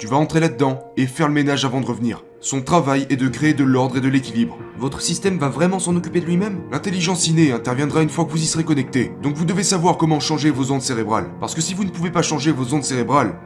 Tu 0.00 0.08
vas 0.08 0.16
entrer 0.16 0.40
là-dedans 0.40 0.80
et 0.96 1.06
faire 1.06 1.28
le 1.28 1.34
ménage 1.34 1.64
avant 1.64 1.80
de 1.80 1.86
revenir. 1.86 2.24
Son 2.40 2.62
travail 2.62 3.06
est 3.10 3.16
de 3.16 3.28
créer 3.28 3.54
de 3.54 3.64
l'ordre 3.64 3.98
et 3.98 4.00
de 4.00 4.08
l'équilibre. 4.08 4.58
Votre 4.78 5.00
système 5.00 5.38
va 5.38 5.48
vraiment 5.48 5.78
s'en 5.78 5.94
occuper 5.94 6.20
de 6.20 6.26
lui-même? 6.26 6.62
L'intelligence 6.72 7.28
innée 7.28 7.52
interviendra 7.52 8.02
une 8.02 8.08
fois 8.08 8.24
que 8.24 8.30
vous 8.30 8.42
y 8.42 8.46
serez 8.46 8.64
connecté. 8.64 9.12
Donc 9.22 9.36
vous 9.36 9.44
devez 9.44 9.62
savoir 9.62 9.96
comment 9.96 10.18
changer 10.18 10.50
vos 10.50 10.72
ondes 10.72 10.80
cérébrales. 10.80 11.30
Parce 11.38 11.54
que 11.54 11.60
si 11.60 11.74
vous 11.74 11.84
ne 11.84 11.90
pouvez 11.90 12.10
pas 12.10 12.22
changer 12.22 12.50
vos 12.50 12.72
ondes 12.74 12.82
cérébrales, 12.82 13.38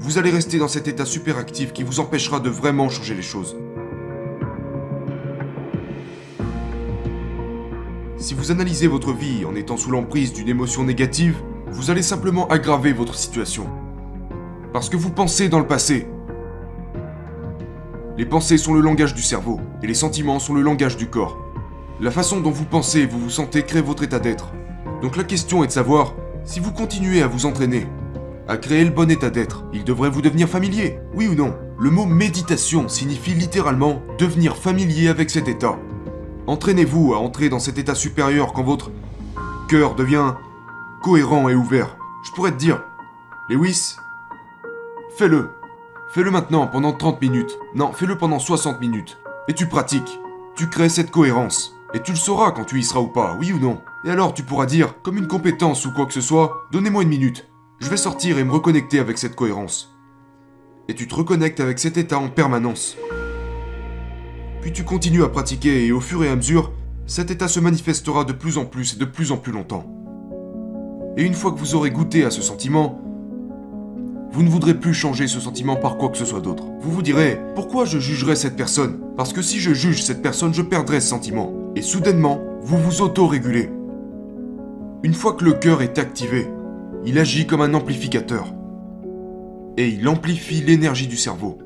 vous 0.00 0.18
allez 0.18 0.30
rester 0.30 0.58
dans 0.58 0.68
cet 0.68 0.88
état 0.88 1.04
super 1.04 1.38
actif 1.38 1.72
qui 1.72 1.82
vous 1.82 2.00
empêchera 2.00 2.40
de 2.40 2.50
vraiment 2.50 2.88
changer 2.88 3.14
les 3.14 3.22
choses. 3.22 3.56
Si 8.16 8.34
vous 8.34 8.50
analysez 8.50 8.86
votre 8.86 9.12
vie 9.12 9.44
en 9.44 9.54
étant 9.54 9.76
sous 9.76 9.90
l'emprise 9.90 10.32
d'une 10.32 10.48
émotion 10.48 10.84
négative, 10.84 11.36
vous 11.70 11.90
allez 11.90 12.02
simplement 12.02 12.48
aggraver 12.48 12.92
votre 12.92 13.14
situation. 13.14 13.68
Parce 14.72 14.88
que 14.88 14.96
vous 14.96 15.10
pensez 15.10 15.48
dans 15.48 15.60
le 15.60 15.66
passé. 15.66 16.06
Les 18.16 18.26
pensées 18.26 18.58
sont 18.58 18.74
le 18.74 18.80
langage 18.80 19.14
du 19.14 19.22
cerveau, 19.22 19.60
et 19.82 19.86
les 19.86 19.94
sentiments 19.94 20.40
sont 20.40 20.54
le 20.54 20.62
langage 20.62 20.96
du 20.96 21.06
corps. 21.06 21.38
La 22.00 22.10
façon 22.10 22.40
dont 22.40 22.50
vous 22.50 22.64
pensez 22.64 23.00
et 23.00 23.06
vous 23.06 23.18
vous 23.18 23.30
sentez 23.30 23.62
crée 23.62 23.82
votre 23.82 24.02
état 24.02 24.18
d'être. 24.18 24.52
Donc 25.02 25.16
la 25.16 25.24
question 25.24 25.64
est 25.64 25.68
de 25.68 25.72
savoir 25.72 26.14
si 26.44 26.60
vous 26.60 26.72
continuez 26.72 27.22
à 27.22 27.26
vous 27.28 27.46
entraîner, 27.46 27.86
à 28.48 28.56
créer 28.56 28.84
le 28.84 28.90
bon 28.90 29.10
état 29.10 29.30
d'être. 29.30 29.64
Il 29.72 29.84
devrait 29.84 30.10
vous 30.10 30.22
devenir 30.22 30.48
familier, 30.48 30.98
oui 31.14 31.28
ou 31.28 31.34
non? 31.34 31.54
Le 31.78 31.90
mot 31.90 32.06
méditation 32.06 32.88
signifie 32.88 33.34
littéralement 33.34 34.02
devenir 34.18 34.56
familier 34.56 35.08
avec 35.08 35.30
cet 35.30 35.48
état. 35.48 35.78
Entraînez-vous 36.46 37.12
à 37.12 37.18
entrer 37.18 37.50
dans 37.50 37.58
cet 37.58 37.78
état 37.78 37.94
supérieur 37.94 38.54
quand 38.54 38.64
votre 38.64 38.90
cœur 39.68 39.94
devient 39.94 40.34
cohérent 41.02 41.48
et 41.48 41.54
ouvert. 41.54 41.96
Je 42.24 42.32
pourrais 42.32 42.52
te 42.52 42.56
dire, 42.56 42.82
Lewis, 43.50 43.96
fais-le. 45.16 45.50
Fais-le 46.14 46.30
maintenant 46.30 46.66
pendant 46.66 46.94
30 46.94 47.20
minutes. 47.20 47.58
Non, 47.74 47.92
fais-le 47.92 48.16
pendant 48.16 48.38
60 48.38 48.80
minutes. 48.80 49.18
Et 49.46 49.54
tu 49.54 49.66
pratiques. 49.66 50.18
Tu 50.56 50.68
crées 50.68 50.88
cette 50.88 51.10
cohérence. 51.10 51.74
Et 51.94 52.00
tu 52.00 52.12
le 52.12 52.16
sauras 52.16 52.50
quand 52.50 52.64
tu 52.64 52.78
y 52.78 52.82
seras 52.82 53.00
ou 53.00 53.08
pas, 53.08 53.36
oui 53.38 53.52
ou 53.52 53.58
non. 53.58 53.80
Et 54.04 54.10
alors 54.10 54.34
tu 54.34 54.42
pourras 54.42 54.66
dire, 54.66 54.94
comme 55.02 55.16
une 55.16 55.28
compétence 55.28 55.86
ou 55.86 55.92
quoi 55.92 56.06
que 56.06 56.12
ce 56.12 56.20
soit, 56.20 56.66
donnez-moi 56.70 57.02
une 57.02 57.08
minute. 57.08 57.47
Je 57.80 57.88
vais 57.88 57.96
sortir 57.96 58.38
et 58.38 58.44
me 58.44 58.50
reconnecter 58.50 58.98
avec 58.98 59.18
cette 59.18 59.36
cohérence. 59.36 59.94
Et 60.88 60.94
tu 60.94 61.06
te 61.06 61.14
reconnectes 61.14 61.60
avec 61.60 61.78
cet 61.78 61.96
état 61.96 62.18
en 62.18 62.28
permanence. 62.28 62.96
Puis 64.60 64.72
tu 64.72 64.82
continues 64.82 65.22
à 65.22 65.28
pratiquer 65.28 65.86
et 65.86 65.92
au 65.92 66.00
fur 66.00 66.24
et 66.24 66.28
à 66.28 66.34
mesure, 66.34 66.72
cet 67.06 67.30
état 67.30 67.46
se 67.46 67.60
manifestera 67.60 68.24
de 68.24 68.32
plus 68.32 68.58
en 68.58 68.64
plus 68.64 68.94
et 68.94 68.98
de 68.98 69.04
plus 69.04 69.30
en 69.30 69.36
plus 69.36 69.52
longtemps. 69.52 69.86
Et 71.16 71.22
une 71.22 71.34
fois 71.34 71.52
que 71.52 71.58
vous 71.58 71.76
aurez 71.76 71.92
goûté 71.92 72.24
à 72.24 72.32
ce 72.32 72.42
sentiment, 72.42 73.00
vous 74.32 74.42
ne 74.42 74.50
voudrez 74.50 74.74
plus 74.74 74.92
changer 74.92 75.28
ce 75.28 75.38
sentiment 75.38 75.76
par 75.76 75.98
quoi 75.98 76.08
que 76.08 76.18
ce 76.18 76.24
soit 76.24 76.40
d'autre. 76.40 76.64
Vous 76.80 76.90
vous 76.90 77.02
direz, 77.02 77.40
pourquoi 77.54 77.84
je 77.84 78.00
jugerais 78.00 78.36
cette 78.36 78.56
personne? 78.56 78.98
Parce 79.16 79.32
que 79.32 79.40
si 79.40 79.60
je 79.60 79.72
juge 79.72 80.02
cette 80.02 80.20
personne, 80.20 80.52
je 80.52 80.62
perdrai 80.62 81.00
ce 81.00 81.08
sentiment. 81.08 81.52
Et 81.76 81.82
soudainement, 81.82 82.40
vous 82.60 82.76
vous 82.76 83.02
auto-régulez. 83.02 83.70
Une 85.04 85.14
fois 85.14 85.34
que 85.34 85.44
le 85.44 85.52
cœur 85.52 85.80
est 85.80 85.98
activé, 85.98 86.48
il 87.04 87.18
agit 87.18 87.46
comme 87.46 87.60
un 87.60 87.74
amplificateur. 87.74 88.52
Et 89.76 89.88
il 89.88 90.08
amplifie 90.08 90.62
l'énergie 90.62 91.06
du 91.06 91.16
cerveau. 91.16 91.58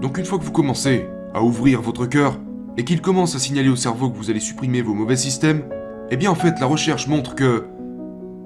Donc 0.00 0.18
une 0.18 0.24
fois 0.24 0.38
que 0.38 0.44
vous 0.44 0.52
commencez 0.52 1.06
à 1.34 1.42
ouvrir 1.42 1.80
votre 1.82 2.06
cœur 2.06 2.38
et 2.76 2.84
qu'il 2.84 3.00
commence 3.00 3.34
à 3.34 3.38
signaler 3.38 3.68
au 3.68 3.76
cerveau 3.76 4.10
que 4.10 4.16
vous 4.16 4.30
allez 4.30 4.40
supprimer 4.40 4.82
vos 4.82 4.94
mauvais 4.94 5.16
systèmes, 5.16 5.64
eh 6.10 6.16
bien 6.16 6.30
en 6.30 6.34
fait 6.34 6.60
la 6.60 6.66
recherche 6.66 7.08
montre 7.08 7.34
que 7.34 7.64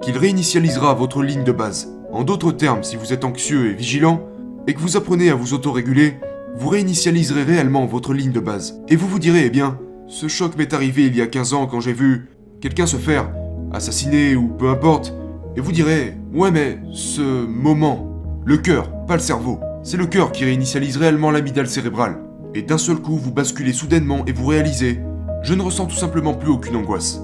qu'il 0.01 0.17
réinitialisera 0.17 0.93
votre 0.93 1.21
ligne 1.21 1.43
de 1.43 1.51
base. 1.51 1.93
En 2.11 2.23
d'autres 2.23 2.51
termes, 2.51 2.83
si 2.83 2.95
vous 2.95 3.11
êtes 3.13 3.25
anxieux 3.25 3.69
et 3.69 3.73
vigilant 3.73 4.21
et 4.65 4.73
que 4.73 4.79
vous 4.79 4.97
apprenez 4.97 5.29
à 5.29 5.35
vous 5.35 5.53
auto-réguler, 5.53 6.19
vous 6.55 6.69
réinitialiserez 6.69 7.43
réellement 7.43 7.85
votre 7.85 8.13
ligne 8.13 8.31
de 8.31 8.39
base. 8.39 8.81
Et 8.87 8.95
vous 8.95 9.07
vous 9.07 9.19
direz, 9.19 9.45
eh 9.45 9.49
bien, 9.49 9.77
ce 10.07 10.27
choc 10.27 10.57
m'est 10.57 10.73
arrivé 10.73 11.05
il 11.05 11.15
y 11.15 11.21
a 11.21 11.27
15 11.27 11.53
ans 11.53 11.67
quand 11.67 11.81
j'ai 11.81 11.93
vu 11.93 12.29
quelqu'un 12.61 12.85
se 12.85 12.97
faire 12.97 13.29
assassiner 13.71 14.35
ou 14.35 14.47
peu 14.47 14.69
importe, 14.69 15.13
et 15.55 15.61
vous 15.61 15.71
direz, 15.71 16.15
ouais 16.33 16.51
mais 16.51 16.79
ce 16.91 17.45
moment, 17.45 18.21
le 18.45 18.57
cœur, 18.57 19.05
pas 19.05 19.15
le 19.15 19.21
cerveau, 19.21 19.59
c'est 19.83 19.97
le 19.97 20.05
cœur 20.05 20.31
qui 20.31 20.45
réinitialise 20.45 20.97
réellement 20.97 21.31
l'amygdale 21.31 21.67
cérébrale. 21.67 22.17
Et 22.53 22.61
d'un 22.61 22.77
seul 22.77 22.97
coup, 22.97 23.17
vous 23.17 23.31
basculez 23.31 23.73
soudainement 23.73 24.25
et 24.25 24.31
vous 24.31 24.45
réalisez, 24.45 25.01
je 25.41 25.53
ne 25.53 25.61
ressens 25.61 25.85
tout 25.85 25.95
simplement 25.95 26.33
plus 26.33 26.49
aucune 26.49 26.75
angoisse. 26.75 27.21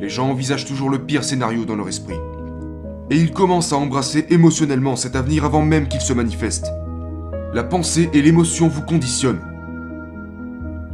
Les 0.00 0.08
gens 0.08 0.30
envisagent 0.30 0.66
toujours 0.66 0.90
le 0.90 0.98
pire 0.98 1.24
scénario 1.24 1.64
dans 1.64 1.76
leur 1.76 1.88
esprit. 1.88 2.18
Et 3.10 3.16
ils 3.16 3.32
commencent 3.32 3.72
à 3.72 3.76
embrasser 3.76 4.26
émotionnellement 4.30 4.96
cet 4.96 5.16
avenir 5.16 5.44
avant 5.44 5.62
même 5.62 5.88
qu'il 5.88 6.00
se 6.00 6.12
manifeste. 6.12 6.70
La 7.54 7.64
pensée 7.64 8.10
et 8.12 8.22
l'émotion 8.22 8.68
vous 8.68 8.82
conditionnent. 8.82 9.40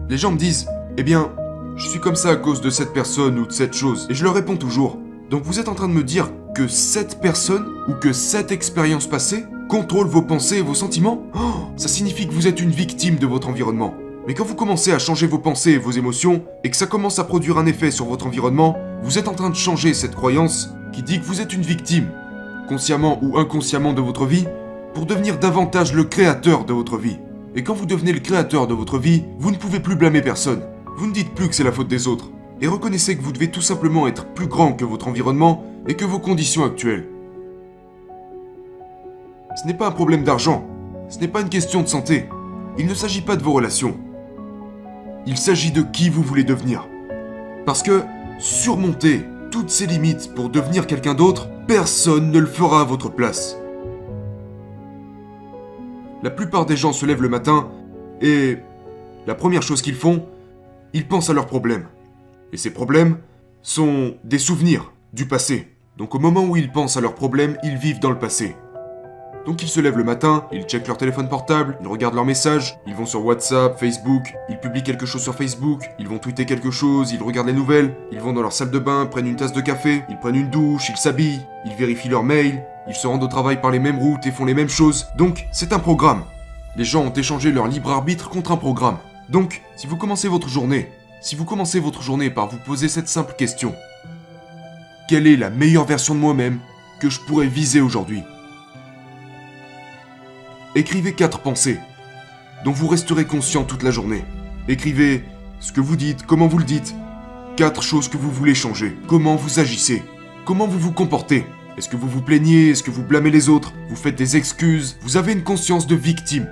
Les 0.08 0.16
gens 0.16 0.30
me 0.30 0.38
disent, 0.38 0.68
eh 0.96 1.02
bien, 1.02 1.32
je 1.76 1.88
suis 1.88 1.98
comme 1.98 2.14
ça 2.14 2.30
à 2.30 2.36
cause 2.36 2.60
de 2.60 2.70
cette 2.70 2.92
personne 2.92 3.38
ou 3.38 3.46
de 3.46 3.52
cette 3.52 3.74
chose. 3.74 4.06
Et 4.08 4.14
je 4.14 4.22
leur 4.22 4.34
réponds 4.34 4.56
toujours. 4.56 4.98
Donc 5.30 5.42
vous 5.42 5.58
êtes 5.58 5.68
en 5.68 5.74
train 5.74 5.88
de 5.88 5.92
me 5.92 6.04
dire 6.04 6.30
que 6.54 6.68
cette 6.68 7.20
personne 7.20 7.66
ou 7.88 7.94
que 7.94 8.12
cette 8.12 8.52
expérience 8.52 9.08
passée 9.08 9.44
contrôle 9.68 10.06
vos 10.06 10.22
pensées 10.22 10.58
et 10.58 10.62
vos 10.62 10.74
sentiments? 10.74 11.26
Oh, 11.34 11.72
Ça 11.76 11.88
signifie 11.88 12.28
que 12.28 12.32
vous 12.32 12.46
êtes 12.46 12.60
une 12.60 12.70
victime 12.70 13.16
de 13.16 13.26
votre 13.26 13.48
environnement. 13.48 13.94
Mais 14.26 14.34
quand 14.34 14.44
vous 14.44 14.54
commencez 14.54 14.92
à 14.92 15.00
changer 15.00 15.26
vos 15.26 15.38
pensées 15.38 15.72
et 15.72 15.78
vos 15.78 15.90
émotions, 15.90 16.44
et 16.62 16.70
que 16.70 16.76
ça 16.76 16.86
commence 16.86 17.18
à 17.18 17.24
produire 17.24 17.58
un 17.58 17.66
effet 17.66 17.90
sur 17.90 18.06
votre 18.06 18.26
environnement, 18.26 18.76
vous 19.02 19.18
êtes 19.18 19.28
en 19.28 19.34
train 19.34 19.50
de 19.50 19.56
changer 19.56 19.94
cette 19.94 20.14
croyance 20.14 20.70
qui 20.92 21.02
dit 21.02 21.18
que 21.18 21.24
vous 21.24 21.40
êtes 21.40 21.52
une 21.52 21.62
victime, 21.62 22.08
consciemment 22.68 23.18
ou 23.22 23.36
inconsciemment 23.36 23.92
de 23.92 24.00
votre 24.00 24.26
vie, 24.26 24.46
pour 24.94 25.06
devenir 25.06 25.38
davantage 25.38 25.92
le 25.92 26.04
créateur 26.04 26.64
de 26.64 26.72
votre 26.72 26.96
vie. 26.96 27.18
Et 27.56 27.64
quand 27.64 27.74
vous 27.74 27.86
devenez 27.86 28.12
le 28.12 28.20
créateur 28.20 28.66
de 28.66 28.74
votre 28.74 28.98
vie, 28.98 29.24
vous 29.38 29.50
ne 29.50 29.56
pouvez 29.56 29.80
plus 29.80 29.96
blâmer 29.96 30.22
personne. 30.22 30.62
Vous 30.96 31.06
ne 31.06 31.12
dites 31.12 31.34
plus 31.34 31.48
que 31.48 31.54
c'est 31.54 31.64
la 31.64 31.72
faute 31.72 31.88
des 31.88 32.06
autres, 32.06 32.30
et 32.60 32.68
reconnaissez 32.68 33.16
que 33.16 33.22
vous 33.22 33.32
devez 33.32 33.50
tout 33.50 33.60
simplement 33.60 34.06
être 34.06 34.26
plus 34.26 34.46
grand 34.46 34.74
que 34.74 34.84
votre 34.84 35.08
environnement 35.08 35.64
et 35.88 35.94
que 35.94 36.04
vos 36.04 36.20
conditions 36.20 36.64
actuelles. 36.64 37.08
Ce 39.60 39.66
n'est 39.66 39.74
pas 39.74 39.88
un 39.88 39.92
problème 39.92 40.24
d'argent, 40.24 40.66
ce 41.08 41.18
n'est 41.18 41.28
pas 41.28 41.40
une 41.40 41.48
question 41.48 41.82
de 41.82 41.88
santé, 41.88 42.28
il 42.78 42.86
ne 42.86 42.94
s'agit 42.94 43.22
pas 43.22 43.36
de 43.36 43.42
vos 43.42 43.52
relations. 43.52 43.96
Il 45.26 45.36
s'agit 45.36 45.72
de 45.72 45.82
qui 45.82 46.10
vous 46.10 46.22
voulez 46.22 46.44
devenir. 46.44 46.88
Parce 47.66 47.82
que 47.82 48.02
surmonter 48.38 49.24
toutes 49.50 49.70
ces 49.70 49.86
limites 49.86 50.34
pour 50.34 50.48
devenir 50.48 50.86
quelqu'un 50.86 51.14
d'autre, 51.14 51.48
personne 51.66 52.30
ne 52.30 52.38
le 52.38 52.46
fera 52.46 52.82
à 52.82 52.84
votre 52.84 53.10
place. 53.10 53.56
La 56.22 56.30
plupart 56.30 56.66
des 56.66 56.76
gens 56.76 56.92
se 56.92 57.06
lèvent 57.06 57.22
le 57.22 57.28
matin 57.28 57.68
et 58.20 58.58
la 59.26 59.34
première 59.34 59.62
chose 59.62 59.82
qu'ils 59.82 59.94
font, 59.94 60.24
ils 60.94 61.06
pensent 61.06 61.28
à 61.28 61.34
leurs 61.34 61.46
problèmes. 61.46 61.88
Et 62.52 62.56
ces 62.56 62.70
problèmes 62.70 63.18
sont 63.62 64.14
des 64.22 64.38
souvenirs 64.38 64.92
du 65.12 65.26
passé. 65.26 65.68
Donc 65.98 66.14
au 66.14 66.20
moment 66.20 66.44
où 66.44 66.56
ils 66.56 66.70
pensent 66.70 66.96
à 66.96 67.00
leurs 67.00 67.16
problèmes, 67.16 67.58
ils 67.64 67.76
vivent 67.76 67.98
dans 67.98 68.10
le 68.10 68.18
passé. 68.18 68.56
Donc 69.44 69.62
ils 69.62 69.68
se 69.68 69.80
lèvent 69.80 69.98
le 69.98 70.04
matin, 70.04 70.46
ils 70.52 70.62
checkent 70.62 70.86
leur 70.86 70.96
téléphone 70.96 71.28
portable, 71.28 71.76
ils 71.82 71.88
regardent 71.88 72.14
leurs 72.14 72.24
messages, 72.24 72.78
ils 72.86 72.94
vont 72.94 73.06
sur 73.06 73.24
WhatsApp, 73.26 73.78
Facebook, 73.78 74.32
ils 74.48 74.58
publient 74.58 74.84
quelque 74.84 75.04
chose 75.04 75.22
sur 75.22 75.34
Facebook, 75.34 75.82
ils 75.98 76.08
vont 76.08 76.18
tweeter 76.18 76.46
quelque 76.46 76.70
chose, 76.70 77.12
ils 77.12 77.22
regardent 77.22 77.48
les 77.48 77.52
nouvelles, 77.52 77.94
ils 78.10 78.20
vont 78.20 78.32
dans 78.32 78.40
leur 78.40 78.52
salle 78.52 78.70
de 78.70 78.78
bain, 78.78 79.04
prennent 79.04 79.26
une 79.26 79.36
tasse 79.36 79.52
de 79.52 79.60
café, 79.60 80.02
ils 80.08 80.18
prennent 80.18 80.36
une 80.36 80.50
douche, 80.50 80.88
ils 80.88 80.96
s'habillent, 80.96 81.44
ils 81.66 81.74
vérifient 81.74 82.08
leurs 82.08 82.22
mails, 82.22 82.62
ils 82.88 82.94
se 82.94 83.06
rendent 83.06 83.24
au 83.24 83.28
travail 83.28 83.60
par 83.60 83.72
les 83.72 83.80
mêmes 83.80 83.98
routes 83.98 84.26
et 84.26 84.30
font 84.30 84.46
les 84.46 84.54
mêmes 84.54 84.68
choses. 84.68 85.08
Donc 85.18 85.44
c'est 85.52 85.72
un 85.72 85.80
programme. 85.80 86.22
Les 86.76 86.84
gens 86.84 87.02
ont 87.02 87.12
échangé 87.12 87.52
leur 87.52 87.66
libre 87.66 87.90
arbitre 87.90 88.30
contre 88.30 88.52
un 88.52 88.56
programme. 88.56 88.98
Donc, 89.28 89.62
si 89.76 89.86
vous 89.86 89.96
commencez 89.96 90.28
votre 90.28 90.48
journée, 90.48 90.90
si 91.20 91.36
vous 91.36 91.44
commencez 91.44 91.80
votre 91.80 92.02
journée 92.02 92.30
par 92.30 92.48
vous 92.48 92.58
poser 92.58 92.88
cette 92.88 93.08
simple 93.08 93.34
question, 93.36 93.74
quelle 95.08 95.26
est 95.26 95.36
la 95.36 95.50
meilleure 95.50 95.86
version 95.86 96.14
de 96.14 96.20
moi-même 96.20 96.58
que 97.00 97.08
je 97.10 97.20
pourrais 97.20 97.46
viser 97.46 97.80
aujourd'hui? 97.80 98.22
Écrivez 100.74 101.14
quatre 101.14 101.40
pensées 101.40 101.78
dont 102.64 102.72
vous 102.72 102.88
resterez 102.88 103.26
conscient 103.26 103.64
toute 103.64 103.82
la 103.82 103.90
journée. 103.90 104.24
Écrivez 104.68 105.24
ce 105.60 105.72
que 105.72 105.80
vous 105.80 105.96
dites, 105.96 106.26
comment 106.26 106.46
vous 106.46 106.58
le 106.58 106.64
dites, 106.64 106.94
quatre 107.56 107.82
choses 107.82 108.08
que 108.08 108.16
vous 108.16 108.30
voulez 108.30 108.54
changer, 108.54 108.96
comment 109.06 109.36
vous 109.36 109.60
agissez, 109.60 110.02
comment 110.44 110.66
vous 110.66 110.78
vous 110.78 110.92
comportez. 110.92 111.46
Est-ce 111.76 111.88
que 111.88 111.96
vous 111.96 112.08
vous 112.08 112.22
plaignez? 112.22 112.70
Est-ce 112.70 112.82
que 112.82 112.90
vous 112.90 113.02
blâmez 113.02 113.30
les 113.30 113.48
autres? 113.48 113.72
Vous 113.88 113.96
faites 113.96 114.16
des 114.16 114.36
excuses. 114.36 114.96
Vous 115.00 115.16
avez 115.16 115.32
une 115.32 115.42
conscience 115.42 115.86
de 115.86 115.96
victime 115.96 116.48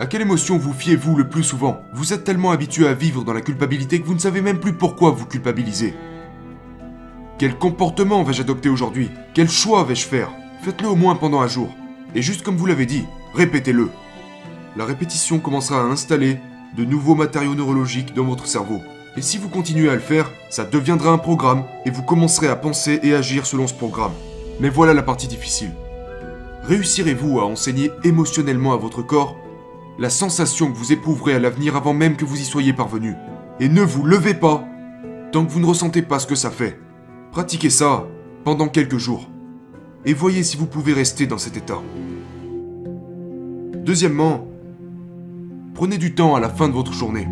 À 0.00 0.06
quelle 0.06 0.22
émotion 0.22 0.56
vous 0.56 0.72
fiez-vous 0.72 1.14
le 1.14 1.28
plus 1.28 1.42
souvent? 1.42 1.82
Vous 1.92 2.14
êtes 2.14 2.24
tellement 2.24 2.52
habitué 2.52 2.88
à 2.88 2.94
vivre 2.94 3.22
dans 3.22 3.34
la 3.34 3.42
culpabilité 3.42 4.00
que 4.00 4.06
vous 4.06 4.14
ne 4.14 4.18
savez 4.18 4.40
même 4.40 4.58
plus 4.58 4.72
pourquoi 4.72 5.10
vous 5.10 5.26
culpabilisez. 5.26 5.94
Quel 7.38 7.58
comportement 7.58 8.22
vais-je 8.22 8.40
adopter 8.40 8.70
aujourd'hui? 8.70 9.10
Quel 9.34 9.50
choix 9.50 9.84
vais-je 9.84 10.06
faire? 10.06 10.30
Faites-le 10.62 10.88
au 10.88 10.96
moins 10.96 11.16
pendant 11.16 11.42
un 11.42 11.48
jour. 11.48 11.68
Et 12.14 12.22
juste 12.22 12.42
comme 12.42 12.56
vous 12.56 12.64
l'avez 12.64 12.86
dit, 12.86 13.04
répétez-le. 13.34 13.90
La 14.74 14.86
répétition 14.86 15.38
commencera 15.38 15.82
à 15.82 15.84
installer 15.84 16.38
de 16.78 16.84
nouveaux 16.86 17.14
matériaux 17.14 17.54
neurologiques 17.54 18.14
dans 18.14 18.24
votre 18.24 18.46
cerveau. 18.46 18.80
Et 19.18 19.22
si 19.22 19.36
vous 19.36 19.50
continuez 19.50 19.90
à 19.90 19.96
le 19.96 20.00
faire, 20.00 20.30
ça 20.48 20.64
deviendra 20.64 21.10
un 21.10 21.18
programme 21.18 21.64
et 21.84 21.90
vous 21.90 22.02
commencerez 22.02 22.48
à 22.48 22.56
penser 22.56 23.00
et 23.02 23.12
agir 23.12 23.44
selon 23.44 23.66
ce 23.66 23.74
programme. 23.74 24.14
Mais 24.60 24.70
voilà 24.70 24.94
la 24.94 25.02
partie 25.02 25.28
difficile. 25.28 25.72
Réussirez-vous 26.62 27.38
à 27.38 27.44
enseigner 27.44 27.90
émotionnellement 28.02 28.72
à 28.72 28.78
votre 28.78 29.02
corps 29.02 29.36
la 30.00 30.08
sensation 30.08 30.72
que 30.72 30.78
vous 30.78 30.94
éprouverez 30.94 31.34
à 31.34 31.38
l'avenir 31.38 31.76
avant 31.76 31.92
même 31.92 32.16
que 32.16 32.24
vous 32.24 32.40
y 32.40 32.44
soyez 32.44 32.72
parvenu 32.72 33.14
Et 33.60 33.68
ne 33.68 33.82
vous 33.82 34.02
levez 34.02 34.32
pas 34.32 34.64
tant 35.30 35.44
que 35.44 35.52
vous 35.52 35.60
ne 35.60 35.66
ressentez 35.66 36.00
pas 36.00 36.18
ce 36.18 36.26
que 36.26 36.34
ça 36.34 36.50
fait. 36.50 36.80
Pratiquez 37.32 37.68
ça 37.68 38.06
pendant 38.42 38.68
quelques 38.68 38.96
jours. 38.96 39.28
Et 40.06 40.14
voyez 40.14 40.42
si 40.42 40.56
vous 40.56 40.64
pouvez 40.64 40.94
rester 40.94 41.26
dans 41.26 41.36
cet 41.36 41.58
état. 41.58 41.82
Deuxièmement, 43.84 44.48
prenez 45.74 45.98
du 45.98 46.14
temps 46.14 46.34
à 46.34 46.40
la 46.40 46.48
fin 46.48 46.68
de 46.68 46.72
votre 46.72 46.94
journée. 46.94 47.28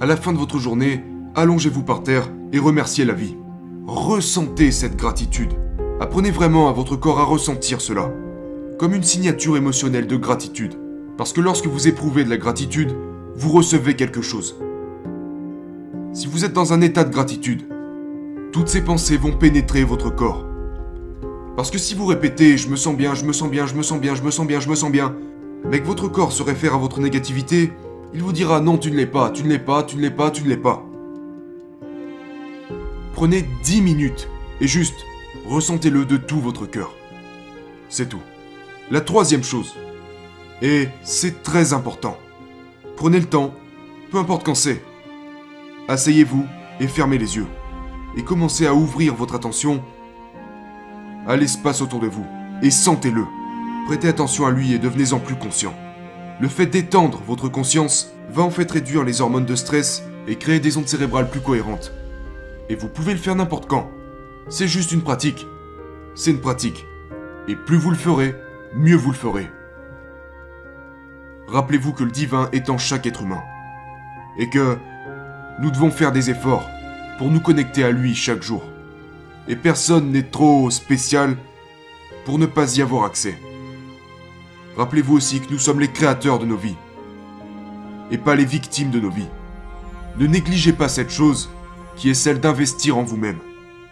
À 0.00 0.06
la 0.06 0.18
fin 0.18 0.34
de 0.34 0.38
votre 0.38 0.58
journée, 0.58 1.02
allongez-vous 1.34 1.82
par 1.82 2.02
terre 2.02 2.30
et 2.52 2.58
remerciez 2.58 3.06
la 3.06 3.14
vie. 3.14 3.36
Ressentez 3.86 4.70
cette 4.70 4.96
gratitude. 4.96 5.54
Apprenez 5.98 6.30
vraiment 6.30 6.68
à 6.68 6.72
votre 6.72 6.96
corps 6.96 7.20
à 7.20 7.24
ressentir 7.24 7.80
cela, 7.80 8.12
comme 8.78 8.94
une 8.94 9.02
signature 9.02 9.56
émotionnelle 9.56 10.06
de 10.06 10.16
gratitude. 10.16 10.74
Parce 11.20 11.34
que 11.34 11.42
lorsque 11.42 11.66
vous 11.66 11.86
éprouvez 11.86 12.24
de 12.24 12.30
la 12.30 12.38
gratitude, 12.38 12.96
vous 13.36 13.52
recevez 13.52 13.94
quelque 13.94 14.22
chose. 14.22 14.56
Si 16.14 16.26
vous 16.26 16.46
êtes 16.46 16.54
dans 16.54 16.72
un 16.72 16.80
état 16.80 17.04
de 17.04 17.12
gratitude, 17.12 17.68
toutes 18.52 18.68
ces 18.68 18.80
pensées 18.80 19.18
vont 19.18 19.36
pénétrer 19.36 19.84
votre 19.84 20.08
corps. 20.08 20.46
Parce 21.58 21.70
que 21.70 21.76
si 21.76 21.94
vous 21.94 22.06
répétez 22.06 22.56
je 22.56 22.70
me 22.70 22.76
sens 22.76 22.96
bien, 22.96 23.14
je 23.14 23.26
me 23.26 23.34
sens 23.34 23.50
bien, 23.50 23.66
je 23.66 23.74
me 23.74 23.82
sens 23.82 24.00
bien, 24.00 24.14
je 24.14 24.22
me 24.22 24.30
sens 24.30 24.46
bien, 24.46 24.60
je 24.60 24.70
me 24.70 24.74
sens 24.74 24.90
bien, 24.90 25.14
mais 25.68 25.80
que 25.80 25.86
votre 25.86 26.08
corps 26.08 26.32
se 26.32 26.42
réfère 26.42 26.72
à 26.72 26.78
votre 26.78 27.00
négativité, 27.00 27.70
il 28.14 28.22
vous 28.22 28.32
dira 28.32 28.62
non, 28.62 28.78
tu 28.78 28.90
ne 28.90 28.96
l'es 28.96 29.04
pas, 29.04 29.28
tu 29.28 29.44
ne 29.44 29.50
l'es 29.50 29.58
pas, 29.58 29.82
tu 29.82 29.96
ne 29.96 30.00
l'es 30.00 30.10
pas, 30.10 30.30
tu 30.30 30.42
ne 30.42 30.48
l'es 30.48 30.56
pas. 30.56 30.86
Prenez 33.12 33.44
10 33.64 33.82
minutes 33.82 34.26
et 34.62 34.66
juste 34.66 35.04
ressentez-le 35.46 36.06
de 36.06 36.16
tout 36.16 36.40
votre 36.40 36.64
cœur. 36.64 36.94
C'est 37.90 38.08
tout. 38.08 38.22
La 38.90 39.02
troisième 39.02 39.44
chose, 39.44 39.74
et 40.62 40.88
c'est 41.02 41.42
très 41.42 41.72
important, 41.72 42.16
prenez 42.96 43.18
le 43.18 43.26
temps, 43.26 43.54
peu 44.10 44.18
importe 44.18 44.44
quand 44.44 44.54
c'est. 44.54 44.82
Asseyez-vous 45.88 46.46
et 46.80 46.86
fermez 46.86 47.18
les 47.18 47.36
yeux 47.36 47.46
et 48.16 48.22
commencez 48.22 48.66
à 48.66 48.74
ouvrir 48.74 49.14
votre 49.14 49.34
attention 49.34 49.82
à 51.26 51.36
l'espace 51.36 51.80
autour 51.80 52.00
de 52.00 52.06
vous 52.06 52.26
et 52.62 52.70
sentez-le. 52.70 53.24
Prêtez 53.86 54.08
attention 54.08 54.46
à 54.46 54.50
lui 54.50 54.72
et 54.72 54.78
devenez-en 54.78 55.18
plus 55.18 55.36
conscient. 55.36 55.74
Le 56.40 56.48
fait 56.48 56.66
d'étendre 56.66 57.22
votre 57.26 57.48
conscience 57.48 58.12
va 58.30 58.42
en 58.42 58.50
fait 58.50 58.70
réduire 58.70 59.04
les 59.04 59.20
hormones 59.20 59.46
de 59.46 59.56
stress 59.56 60.02
et 60.26 60.36
créer 60.36 60.60
des 60.60 60.76
ondes 60.76 60.88
cérébrales 60.88 61.30
plus 61.30 61.40
cohérentes. 61.40 61.92
Et 62.68 62.74
vous 62.74 62.88
pouvez 62.88 63.12
le 63.12 63.18
faire 63.18 63.34
n'importe 63.34 63.68
quand. 63.68 63.90
C'est 64.48 64.68
juste 64.68 64.92
une 64.92 65.02
pratique. 65.02 65.46
C'est 66.14 66.30
une 66.30 66.40
pratique. 66.40 66.86
Et 67.48 67.56
plus 67.56 67.76
vous 67.76 67.90
le 67.90 67.96
ferez, 67.96 68.34
mieux 68.74 68.96
vous 68.96 69.10
le 69.10 69.16
ferez. 69.16 69.50
Rappelez-vous 71.50 71.92
que 71.92 72.04
le 72.04 72.10
divin 72.12 72.48
est 72.52 72.70
en 72.70 72.78
chaque 72.78 73.06
être 73.06 73.22
humain. 73.22 73.42
Et 74.38 74.48
que 74.48 74.78
nous 75.58 75.70
devons 75.70 75.90
faire 75.90 76.12
des 76.12 76.30
efforts 76.30 76.68
pour 77.18 77.28
nous 77.30 77.40
connecter 77.40 77.82
à 77.84 77.90
lui 77.90 78.14
chaque 78.14 78.42
jour. 78.42 78.62
Et 79.48 79.56
personne 79.56 80.12
n'est 80.12 80.30
trop 80.30 80.70
spécial 80.70 81.36
pour 82.24 82.38
ne 82.38 82.46
pas 82.46 82.76
y 82.76 82.82
avoir 82.82 83.04
accès. 83.04 83.36
Rappelez-vous 84.76 85.16
aussi 85.16 85.40
que 85.40 85.52
nous 85.52 85.58
sommes 85.58 85.80
les 85.80 85.90
créateurs 85.90 86.38
de 86.38 86.46
nos 86.46 86.56
vies, 86.56 86.76
et 88.10 88.18
pas 88.18 88.36
les 88.36 88.44
victimes 88.44 88.90
de 88.90 89.00
nos 89.00 89.10
vies. 89.10 89.28
Ne 90.18 90.26
négligez 90.26 90.72
pas 90.72 90.88
cette 90.88 91.10
chose 91.10 91.50
qui 91.96 92.10
est 92.10 92.14
celle 92.14 92.40
d'investir 92.40 92.96
en 92.96 93.02
vous-même. 93.02 93.38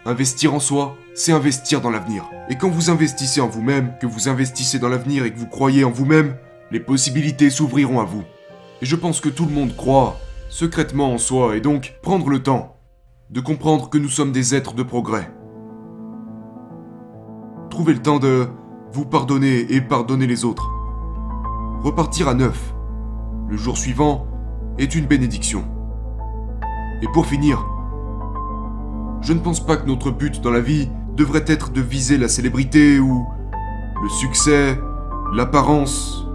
Investir 0.05 0.53
en 0.53 0.59
soi, 0.59 0.95
c'est 1.13 1.33
investir 1.33 1.81
dans 1.81 1.91
l'avenir. 1.91 2.23
Et 2.49 2.55
quand 2.55 2.69
vous 2.69 2.89
investissez 2.89 3.41
en 3.41 3.47
vous-même, 3.47 3.93
que 4.01 4.07
vous 4.07 4.29
investissez 4.29 4.79
dans 4.79 4.89
l'avenir 4.89 5.25
et 5.25 5.31
que 5.31 5.37
vous 5.37 5.47
croyez 5.47 5.83
en 5.83 5.91
vous-même, 5.91 6.35
les 6.71 6.79
possibilités 6.79 7.49
s'ouvriront 7.49 7.99
à 7.99 8.05
vous. 8.05 8.23
Et 8.81 8.85
je 8.85 8.95
pense 8.95 9.19
que 9.21 9.29
tout 9.29 9.45
le 9.45 9.51
monde 9.51 9.75
croit 9.75 10.17
secrètement 10.49 11.13
en 11.13 11.17
soi 11.17 11.55
et 11.55 11.61
donc 11.61 11.95
prendre 12.01 12.29
le 12.29 12.41
temps 12.41 12.77
de 13.29 13.41
comprendre 13.41 13.89
que 13.89 13.97
nous 13.97 14.09
sommes 14.09 14.31
des 14.31 14.55
êtres 14.55 14.73
de 14.73 14.83
progrès. 14.83 15.31
Trouvez 17.69 17.93
le 17.93 18.01
temps 18.01 18.19
de 18.19 18.47
vous 18.91 19.05
pardonner 19.05 19.71
et 19.71 19.81
pardonner 19.81 20.27
les 20.27 20.45
autres. 20.45 20.69
Repartir 21.83 22.27
à 22.27 22.33
neuf, 22.33 22.73
le 23.47 23.57
jour 23.57 23.77
suivant, 23.77 24.27
est 24.77 24.95
une 24.95 25.05
bénédiction. 25.05 25.63
Et 27.01 27.07
pour 27.13 27.25
finir, 27.25 27.63
je 29.21 29.33
ne 29.33 29.39
pense 29.39 29.63
pas 29.63 29.77
que 29.77 29.85
notre 29.85 30.11
but 30.11 30.41
dans 30.41 30.51
la 30.51 30.61
vie 30.61 30.89
devrait 31.15 31.45
être 31.47 31.71
de 31.71 31.81
viser 31.81 32.17
la 32.17 32.27
célébrité 32.27 32.99
ou 32.99 33.25
le 34.01 34.09
succès, 34.09 34.79
l'apparence 35.33 36.28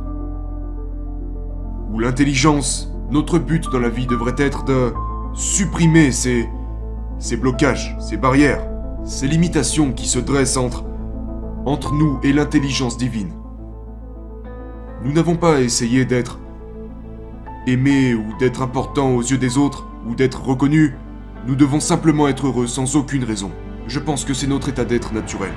l'intelligence. 2.01 2.91
Notre 3.11 3.39
but 3.39 3.71
dans 3.71 3.79
la 3.79 3.89
vie 3.89 4.07
devrait 4.07 4.35
être 4.39 4.65
de 4.65 4.93
supprimer 5.35 6.13
ces, 6.13 6.49
ces 7.19 7.37
blocages, 7.37 7.97
ces 8.01 8.17
barrières, 8.17 8.65
ces 9.05 9.27
limitations 9.27 9.93
qui 9.93 10.07
se 10.07 10.19
dressent 10.19 10.57
entre, 10.57 10.85
entre 11.67 11.93
nous 11.95 12.19
et 12.23 12.33
l'intelligence 12.33 12.97
divine. 12.97 13.33
Nous 15.05 15.13
n'avons 15.13 15.37
pas 15.37 15.57
à 15.57 15.61
essayer 15.61 16.05
d'être 16.05 16.41
aimé 17.67 18.15
ou 18.15 18.25
d'être 18.39 18.63
important 18.63 19.11
aux 19.15 19.23
yeux 19.23 19.39
des 19.39 19.59
autres 19.59 19.87
ou 20.07 20.15
d'être 20.15 20.43
reconnu. 20.43 20.95
Nous 21.47 21.57
devons 21.57 21.81
simplement 21.81 22.29
être 22.29 22.47
heureux 22.47 22.67
sans 22.67 22.97
aucune 22.97 23.25
raison. 23.25 23.51
Je 23.87 24.01
pense 24.01 24.25
que 24.25 24.33
c'est 24.33 24.47
notre 24.47 24.71
état 24.71 24.85
d'être 24.85 25.13
naturel. 25.13 25.53